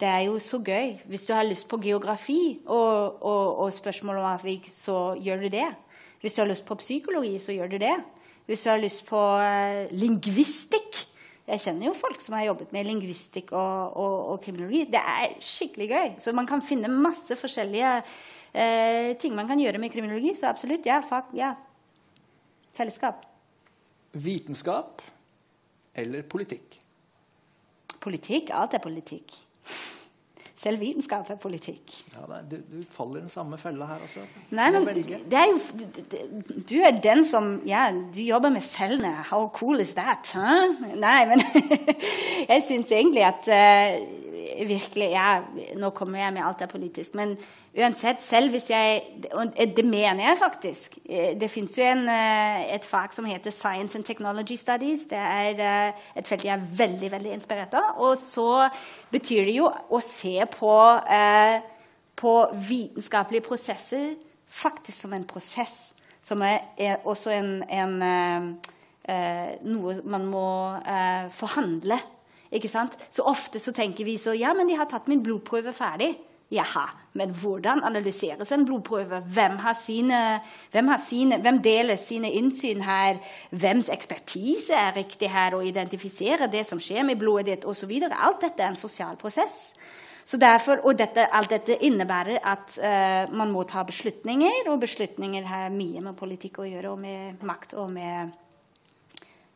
[0.00, 0.96] Det er jo så gøy.
[1.04, 5.48] Hvis du har lyst på geografi og, og, og spørsmål om avvik, så gjør du
[5.52, 5.68] det.
[6.20, 7.94] Hvis du har lyst på psykologi, så gjør du det.
[8.48, 11.06] Hvis du har lyst på eh, lingvistikk
[11.50, 14.84] Jeg kjenner jo folk som har jobbet med lingvistikk og, og, og kriminologi.
[14.92, 16.12] Det er skikkelig gøy.
[16.22, 17.94] Så man kan finne masse forskjellige
[18.54, 20.36] eh, ting man kan gjøre med kriminologi.
[20.38, 21.00] Så absolutt, ja.
[21.02, 21.56] Fag, ja.
[22.78, 23.24] Fellesskap.
[24.12, 25.02] Vitenskap
[25.98, 26.78] eller politikk?
[28.00, 28.54] Politikk.
[28.54, 29.34] Alt er politikk.
[30.60, 31.92] Selv vitenskap er politikk.
[32.12, 34.20] Ja, er, du, du faller i den samme fella her også.
[34.52, 35.58] Nei, men det er jo
[36.68, 39.14] du- er den som Ja, du jobber med fellene.
[39.30, 40.28] How cool is that?
[40.34, 40.74] Huh?
[41.00, 41.40] Nei, men
[42.52, 43.96] jeg syns egentlig at eh,
[44.66, 45.40] virkelig Ja,
[45.76, 47.36] nå kommer jeg med alt er politisk, men
[47.76, 49.02] uansett, selv hvis jeg
[49.34, 50.98] Og det mener jeg faktisk.
[51.08, 55.00] Eh, Det fins jo en, eh, et fag som heter Science and Technology Studies.
[55.10, 57.98] Det er eh, et felt jeg er veldig, veldig inspirert av.
[57.98, 58.68] Og så
[59.12, 60.76] betyr det jo å se på
[62.20, 64.14] på vitenskapelige prosesser
[64.46, 65.94] faktisk som en prosess.
[66.22, 68.58] Som er, er også en, en
[69.62, 70.46] noe man må
[70.84, 71.98] eh, forhandle.
[72.50, 72.96] Ikke sant?
[73.14, 76.16] Så ofte så tenker vi så Ja, men de har tatt min blodprøve ferdig.
[76.50, 79.20] Jaha, men hvordan analyseres en blodprøve?
[79.22, 80.40] Hvem, har sine,
[80.72, 83.20] hvem, har sine, hvem deler sine innsyn her?
[83.54, 85.54] Hvems ekspertise er riktig her?
[85.54, 87.92] Å identifisere det som skjer med blodet ditt, osv.
[88.10, 89.68] Alt dette er en sosial prosess.
[90.26, 95.46] Så derfor, og dette, alt dette innebærer at uh, man må ta beslutninger, og beslutninger
[95.46, 98.34] har mye med politikk å gjøre, og med makt og med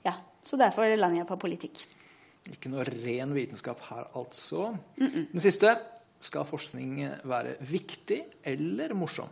[0.07, 0.15] Ja,
[0.47, 1.85] så derfor lander jeg på politikk.
[2.53, 4.75] Ikke noe ren vitenskap her, altså.
[4.99, 5.77] Den siste.
[6.25, 9.29] Skal forskning være viktig eller morsom?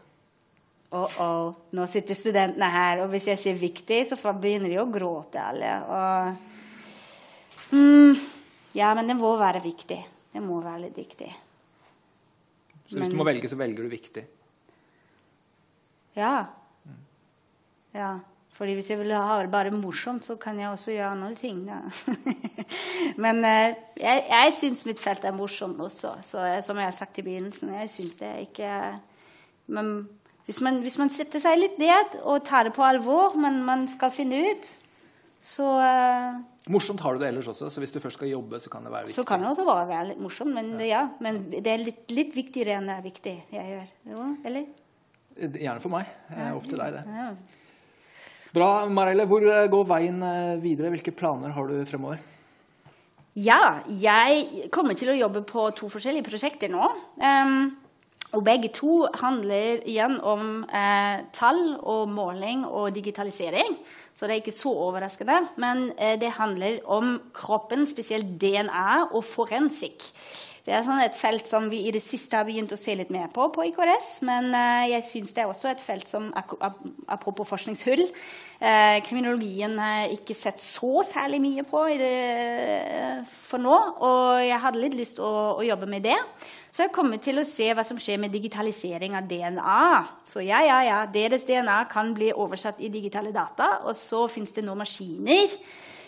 [0.93, 1.55] Oh, oh.
[1.73, 5.71] Nå sitter studentene her, og hvis jeg sier 'viktig', så begynner de å gråte alle.
[5.89, 6.37] Og,
[7.73, 8.17] mm,
[8.77, 10.05] ja, men det må være viktig.
[10.33, 11.33] Det må være litt viktig.
[12.89, 14.25] Så hvis Men- du må velge, så velger du viktig.
[16.15, 16.47] Ja.
[17.95, 18.21] Ja.
[18.53, 21.65] Fordi hvis jeg vil ha det bare morsomt, så kan jeg også gjøre andre ting.
[21.67, 21.81] ja.
[23.25, 26.19] Men eh, jeg, jeg syns mitt felt er morsomt også.
[26.29, 28.75] Så, eh, som jeg har sagt i begynnelsen, jeg synes det ikke
[29.73, 29.93] men
[30.47, 33.87] hvis man, hvis man setter seg litt ned og tar det på alvor, men man
[33.93, 34.73] skal finne ut,
[35.43, 36.41] så, eh,
[36.71, 38.93] Morsomt har du det ellers også, så hvis du først skal jobbe, så kan det
[38.93, 39.17] være viktig.
[39.17, 40.55] så kan det også være litt morsomt.
[40.55, 41.09] Men, ja.
[41.19, 43.89] men det er litt, litt viktigere enn det er viktig jeg gjør.
[44.13, 44.69] Jo, eller?
[45.35, 46.13] Gjerne for meg.
[46.53, 47.03] Opp til deg, det.
[47.19, 47.27] Ja.
[48.53, 49.25] Bra, Marelle.
[49.29, 50.91] Hvor eh, går veien eh, videre?
[50.93, 52.21] Hvilke planer har du fremover?
[53.33, 56.91] Ja, jeg kommer til å jobbe på to forskjellige prosjekter nå.
[57.17, 57.71] Um,
[58.33, 63.75] Og begge to handler igjen om eh, tall og måling og digitalisering.
[64.17, 65.37] Så det er ikke så overraskende.
[65.61, 70.09] Men eh, det handler om kroppen, spesielt DNA og forensikk.
[70.63, 73.11] Det er sånn et felt som vi i det siste har begynt å se litt
[73.11, 74.13] mer på på IKRS.
[74.29, 76.29] Men uh, jeg syns det er også et felt som
[77.11, 78.05] Apropos forskningshull.
[78.63, 81.83] Uh, kriminologien har ikke sett så særlig mye på
[83.43, 83.75] for nå.
[84.07, 86.19] Og jeg hadde litt lyst til å, å, jobbe med det.
[86.73, 89.83] Så jeg kommer til å se hva som skjer med digitalisering av DNA.
[90.31, 93.81] Så ja, ja, ja, deres DNA kan bli oversatt i digitale data.
[93.91, 95.59] Og så fins det nå maskiner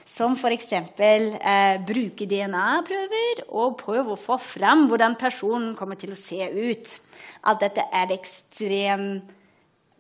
[0.07, 0.73] som f.eks.
[0.73, 6.99] Eh, bruker DNA-prøver og prøver å få fram hvordan personen kommer til å se ut.
[7.45, 9.33] Alt dette er ekstremt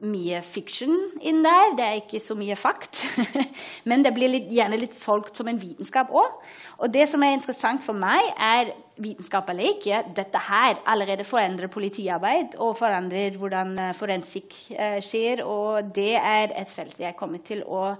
[0.04, 0.92] mye fiction
[1.24, 1.74] inn der.
[1.78, 3.04] Det er ikke så mye fakt.
[3.88, 6.40] Men det blir litt, gjerne litt solgt som en vitenskap òg.
[6.82, 10.02] Og det som er interessant for meg, er vitenskap eller ikke.
[10.16, 15.44] Dette her allerede forandrer politiarbeid og forandrer hvordan eh, forensikk eh, skjer.
[15.46, 17.94] Og det er et felt jeg kommer til å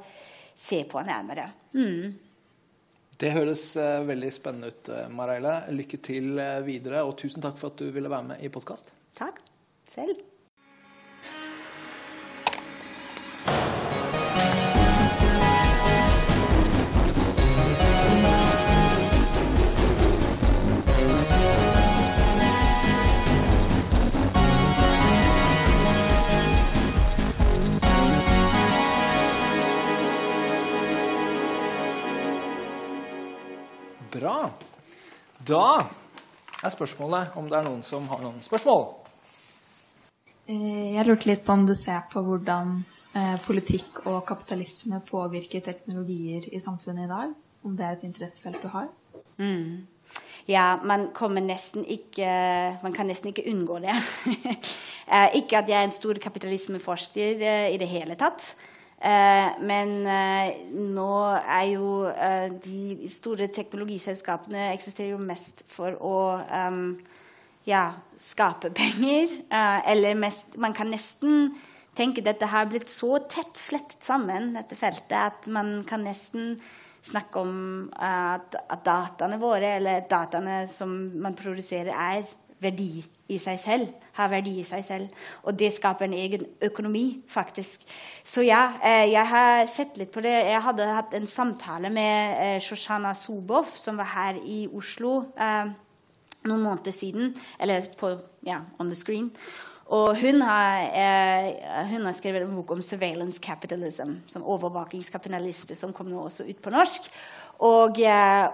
[0.64, 1.48] se på nærmere.
[1.76, 2.14] Mm.
[3.20, 5.58] Det høres uh, veldig spennende ut, uh, Mareile.
[5.76, 8.90] Lykke til uh, videre, og tusen takk for at du ville være med i podkast.
[9.18, 9.38] Takk.
[9.94, 10.18] Selv.
[34.14, 34.46] Bra.
[35.42, 35.64] Da
[36.62, 38.84] er spørsmålet om det er noen som har noen spørsmål.
[40.46, 42.76] Eh, jeg lurte litt på om du ser på hvordan
[43.16, 47.32] eh, politikk og kapitalisme påvirker teknologier i samfunnet i dag?
[47.66, 48.86] Om det er et interessefelt du har?
[49.42, 49.82] Mm.
[50.46, 51.08] Ja, man,
[51.42, 52.28] nesten ikke,
[52.84, 53.98] man kan nesten ikke unngå det.
[55.04, 58.40] Eh, ikke at jeg er en stor kapitalismeforsker i det hele tatt.
[59.05, 66.14] Eh, men eh, nå er jo eh, de store teknologiselskapene eksisterer jo mest for å
[67.68, 67.82] ja,
[68.20, 69.34] skape penger.
[69.92, 71.52] eller mest, man kan nesten
[71.96, 76.57] tenke at dette har blitt så tett flettet sammen, dette feltet, at man kan nesten
[77.05, 77.55] snakke om
[78.00, 82.24] at, at dataene våre, eller dataene som man produserer, er
[82.62, 83.92] verdi i seg selv.
[84.14, 85.24] Har verdi i seg selv.
[85.42, 87.82] Og det skaper en egen økonomi, faktisk.
[88.24, 90.34] Så ja, eh, jeg har sett litt på det.
[90.46, 95.72] Jeg hadde hatt en samtale med eh, Shoshana Sobov, som var her i Oslo eh,
[96.44, 97.34] noen måneder siden.
[97.59, 98.14] Eller på,
[98.46, 99.32] ja, on the screen.
[99.92, 105.92] Og hun har, eh, hun har, skrevet en bok om 'surveillance capitalism', som overvåkingskapitalisme, som
[105.92, 107.11] kom nå også ut på norsk.
[107.59, 108.00] Og,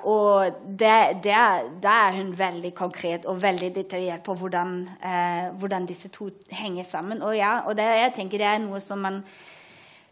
[0.05, 1.37] og det, det,
[1.83, 6.85] det, er hun veldig konkret og veldig detaljert på hvordan, eh, hvordan disse to henger
[6.85, 7.23] sammen.
[7.23, 9.23] Og, ja, og det, jeg tenker det er noe som man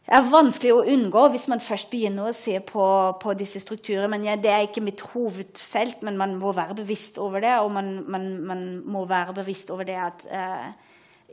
[0.09, 2.85] er vanskelig å unngå hvis man først begynner å se på,
[3.21, 4.09] på disse strukturene.
[4.15, 7.59] Men ja, Det er ikke mitt hovedfelt, men man må være bevisst over det.
[7.61, 10.71] Og man, man, man må være bevisst over det at eh,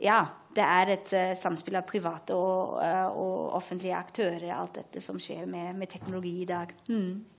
[0.04, 0.20] ja,
[0.56, 5.18] det er et eh, samspill av private og, uh, og, offentlige aktører, alt dette som
[5.20, 6.72] skjer med, med teknologi i dag.
[6.88, 7.35] Mm.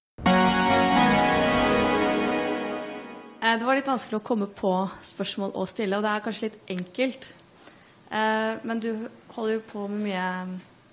[3.47, 4.71] Eh, det var litt vanskelig å komme på
[5.03, 7.27] spørsmål å stille, og det er kanskje litt enkelt.
[8.09, 8.89] Eh, men du
[9.35, 10.27] holder jo på med mye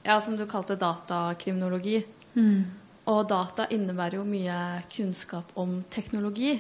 [0.05, 2.03] ja, som du kalte datakriminologi.
[2.35, 2.65] Mm.
[3.11, 4.59] Og data innebærer jo mye
[4.93, 6.55] kunnskap om teknologi.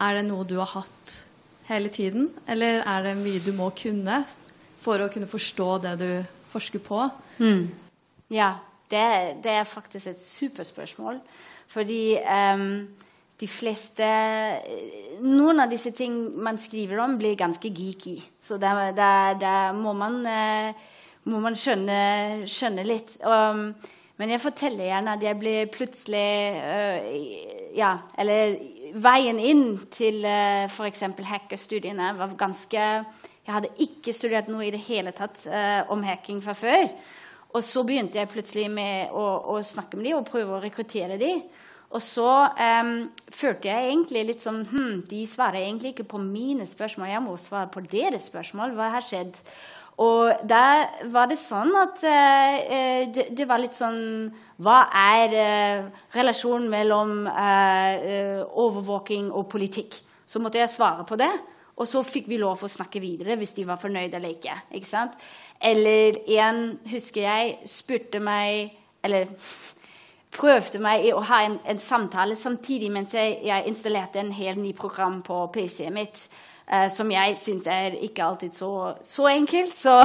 [0.00, 1.16] Er det noe du har hatt
[1.68, 4.24] hele tiden, eller er det mye du må kunne
[4.80, 6.10] for å kunne forstå det du
[6.50, 7.04] forsker på?
[7.38, 7.68] Mm.
[8.32, 8.54] Ja,
[8.90, 9.04] det,
[9.44, 11.20] det, er faktisk et superspørsmål.
[11.70, 12.88] Fordi um,
[13.40, 14.06] de fleste
[15.20, 18.16] Noen av disse ting man skriver om, blir ganske geeky.
[18.42, 18.72] Så det
[19.76, 20.72] må man, uh,
[21.28, 23.18] må man skjønne, skjønne litt.
[23.20, 23.74] Um,
[24.20, 26.98] men jeg forteller gjerne at jeg blir plutselig uh,
[27.76, 28.56] Ja, eller
[29.00, 31.04] veien inn til uh, f.eks.
[31.28, 36.42] hackerstudiene var ganske Jeg hadde ikke studert noe i det hele tatt uh, om hacking
[36.44, 36.88] fra før.
[37.50, 39.24] Og så begynte jeg plutselig med å,
[39.54, 41.42] å snakke med dem og prøve å rekruttere dem.
[41.90, 42.92] Og så um,
[43.34, 47.10] følte jeg egentlig litt sånn hm, De svarer egentlig ikke på mine spørsmål.
[47.10, 48.76] Jeg må svare på deres spørsmål.
[48.78, 49.34] Hva har skjedd?
[50.00, 50.62] Og da
[51.12, 54.30] var det sånn at uh, det, det, var litt sånn
[54.62, 59.98] Hva er uh, relasjonen mellom uh, overvåking og politikk?
[60.30, 61.32] Så måtte jeg svare på det.
[61.80, 64.54] Og så fikk vi lov å snakke videre hvis de var fornøyd eller ikke.
[64.76, 65.18] ikke sant?
[65.60, 68.72] Eller en, husker jeg, spurte meg
[69.04, 69.28] Eller
[70.30, 74.60] prøvde meg i å ha en, en samtale samtidig mens jeg, jeg, installerte en helt
[74.62, 76.22] ny program på PC-en mitt.
[76.70, 78.70] Uh, som jeg syns er ikke alltid så,
[79.02, 79.74] så enkelt.
[79.74, 79.96] Så,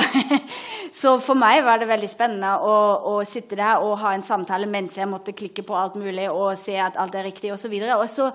[1.02, 2.76] så, for meg var det veldig spennende å,
[3.12, 6.56] å, sitte der og ha en samtale mens jeg måtte klikke på alt mulig og
[6.58, 7.78] se at alt er riktig osv.
[7.78, 8.32] Og, og så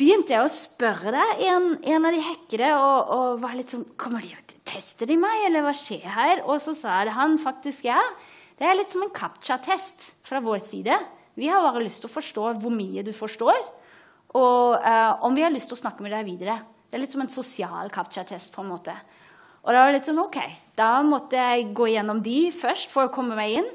[0.00, 3.86] begynte jeg å spørre deg, en, en av de hackere, og, og var litt sånn
[4.00, 4.34] Kommer de
[4.70, 6.44] tester de meg, eller hva skjer her?
[6.46, 8.00] Og så sa han faktisk ja.
[8.60, 10.96] Det er litt som en CAPTCHA-test fra vår side.
[11.40, 13.60] Vi har bare lyst til å forstå hvor mye du forstår,
[14.36, 16.58] og uh, om vi har lyst til å snakke med deg videre.
[16.90, 18.52] Det er litt som en sosial CAPTCHA-test.
[18.54, 18.94] på en måte.
[19.60, 20.38] Og da var det litt sånn, ok,
[20.78, 23.68] da måtte jeg gå gjennom de først for å komme meg inn.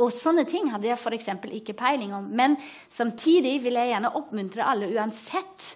[0.00, 1.28] Og sånne ting hadde jeg f.eks.
[1.60, 2.28] ikke peiling om.
[2.30, 2.56] Men
[2.90, 5.74] samtidig vil jeg gjerne oppmuntre alle uansett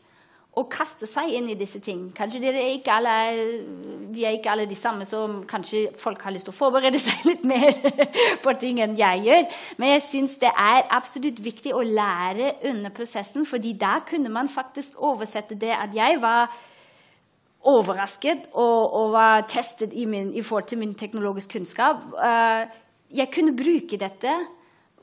[0.55, 2.07] å kaste seg inn i disse ting.
[2.15, 3.15] Kanskje er alle,
[4.15, 7.25] Vi er ikke alle de samme, så kanskje folk har lyst til å forberede seg
[7.27, 7.73] litt mer
[8.43, 9.49] på ting enn jeg gjør.
[9.79, 14.49] Men jeg syns det er absolutt viktig å lære under prosessen, fordi da kunne man
[14.49, 16.53] faktisk oversette det at jeg var
[17.65, 22.03] overrasket og, og var testet i, min, i, forhold til min teknologiske kunnskap.
[22.15, 22.69] Uh,
[23.11, 24.35] jeg kunne bruke dette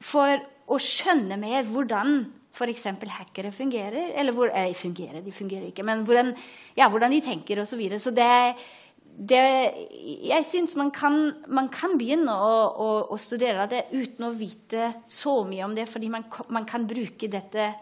[0.02, 0.38] for
[0.72, 2.22] å skjønne mer hvordan
[2.52, 2.84] f.eks.
[3.08, 4.12] hackere fungerer.
[4.16, 6.36] Eller hvor, eh, fungerer, de fungerer ikke, men hvordan,
[6.78, 7.72] ja, hvordan de tenker osv.
[7.72, 8.00] Så, videre.
[8.00, 8.56] så det,
[9.30, 9.42] det,
[10.28, 10.92] jeg syns man,
[11.48, 15.88] man, kan begynne å, å, å, studere det uten å vite så mye om det,
[15.90, 17.74] fordi man, man kan bruke dette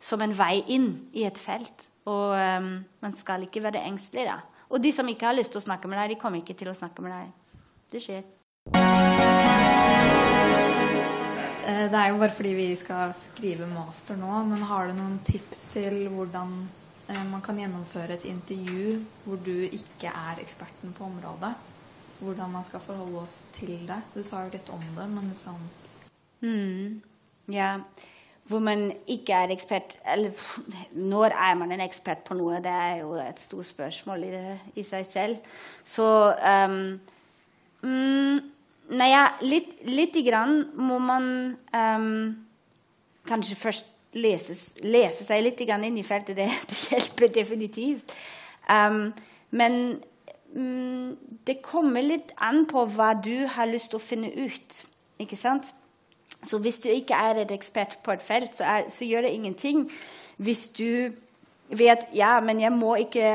[0.00, 1.86] som en vei inn i et felt.
[2.08, 2.70] Og um,
[3.04, 4.28] man skal ikke være engstelig.
[4.30, 4.40] da.
[4.72, 6.72] Og de som ikke har lyst til å snakke med deg, de kommer ikke til
[6.72, 7.62] å snakke med deg.
[7.92, 9.57] Det skjer.
[11.68, 15.18] Eh, det er jo bare fordi vi skal skrive master nå, men har du noen
[15.26, 16.54] tips til hvordan
[17.10, 21.52] eh, man kan gjennomføre et intervju hvor du ikke er eksperten på området?
[22.22, 24.00] Hvordan man skal forholde oss til det?
[24.14, 25.66] Du sa jo litt om det, men litt sånn
[26.40, 27.02] mm,
[27.52, 27.74] Ja.
[28.48, 30.32] Hvor man ikke er ekspert Eller
[30.96, 32.62] når er man en ekspert på noe?
[32.64, 35.50] Det er jo et stort spørsmål i, det, i seg selv.
[35.84, 36.96] Så um,
[37.84, 38.40] mm,
[38.88, 41.24] Nei, ja, litt, lite grann må man
[41.76, 42.12] um,
[43.28, 46.36] kanskje først lese, lese, seg litt inn i feltet.
[46.38, 48.14] Det, det hjelper definitivt.
[48.68, 49.12] Um,
[49.50, 49.98] men
[50.54, 54.82] um, det kommer litt an på hva du har lyst til å finne ut.
[55.20, 55.68] Ikke sant?
[56.42, 59.34] Så hvis du ikke er et ekspert på et felt, så, er, så gjør det
[59.34, 59.88] ingenting
[60.38, 61.10] hvis du
[61.68, 63.28] vet ja, men jeg må ikke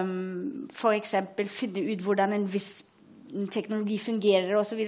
[0.00, 1.14] um, f.eks.
[1.52, 2.80] finne ut hvordan en viss
[3.52, 4.80] teknologi fungerer osv.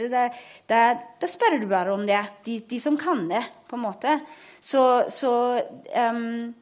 [0.68, 0.82] Da,
[1.28, 2.20] spør du bare om det.
[2.46, 4.18] De, de, som kan det, på en måte.
[4.62, 5.32] Så, så
[6.12, 6.52] um,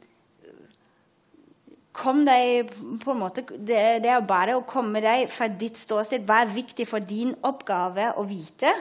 [1.96, 2.70] kom deg
[3.02, 6.24] på en måte, det, det er bare å komme deg fra ditt ståsted.
[6.28, 8.72] Hva er viktig for din oppgave å vite?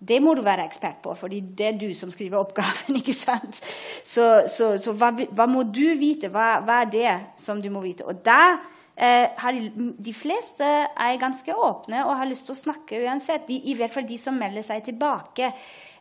[0.00, 2.96] Det må du være ekspert på, fordi det er du som skriver oppgaven.
[3.00, 3.60] ikke sant?
[4.04, 6.32] Så, så, så hva, hva, må du vite?
[6.32, 8.06] Hva, hva, er det som du må vite?
[8.08, 8.56] Og da
[9.00, 13.46] eh, de, de, fleste er ganske åpne og har lyst til å snakke uansett.
[13.48, 15.50] De, I hvert fall de som melder seg tilbake.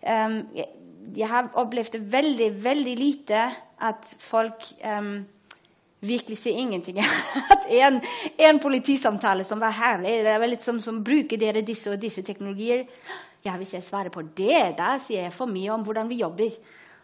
[0.04, 0.70] Um, jeg,
[1.16, 3.44] jeg, har opplevd veldig, veldig lite
[3.90, 5.22] at folk um,
[6.04, 7.00] virkelig sier ingenting.
[7.54, 8.02] at en,
[8.38, 12.24] en, politisamtale som var herlig Det er litt som, som bruker dere disse og disse
[12.28, 12.86] teknologier.
[13.46, 16.52] Ja, hvis jeg svarer på det, da sier jeg for mye om hvordan vi jobber.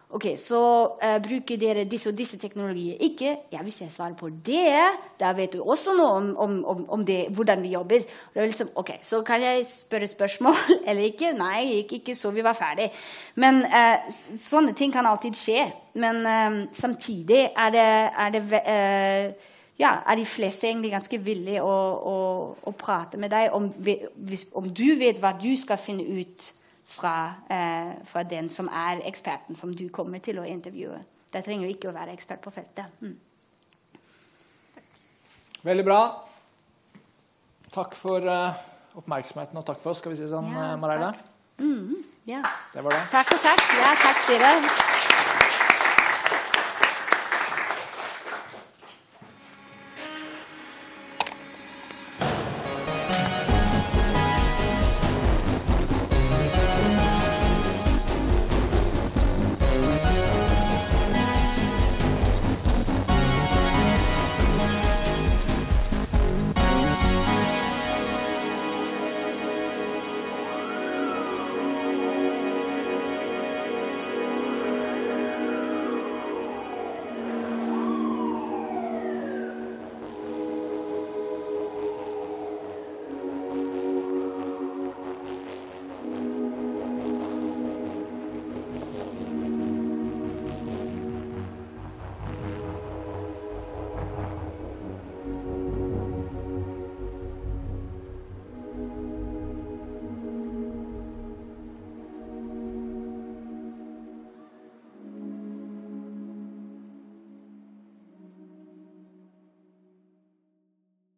[0.09, 0.59] Ok, Så
[1.03, 2.97] uh, bruker dere disse og disse teknologier.
[2.99, 4.81] Ikke ja, hvis jeg svarer på det,
[5.19, 8.05] da vet du også noe om, om, om det, hvordan vi jobber.
[8.35, 10.53] Liksom, ok, Så kan jeg spørre spørsmål
[10.87, 11.33] eller ikke?
[11.33, 12.91] Nei, ikke, ikke så vi var ferdig.
[13.35, 14.05] Men uh,
[14.37, 15.65] sånne ting kan alltid skje.
[15.95, 17.89] Men uh, samtidig er det,
[18.25, 18.43] er det
[19.79, 21.73] ja, er de fleste egentlig ganske villige å,
[22.11, 22.19] å,
[22.63, 23.67] å prate med deg om,
[24.55, 26.53] om du vet hva du skal finne ut
[26.85, 31.03] fra, eh, fra, den som er eksperten som du kommer til å intervjue.
[31.33, 32.85] der trenger ikke å være ekspert på feltet.
[33.01, 33.17] Mm.
[35.65, 35.99] Veldig bra.
[37.73, 38.55] Takk for uh,
[38.95, 41.11] oppmerksomheten og takk for oss, skal vi si sånn, ja, eh, Mareile.
[41.59, 42.43] Mm, ja.
[42.71, 43.07] Det var det.
[43.11, 43.71] Takk og takk.
[43.81, 44.94] Ja, takk til dere.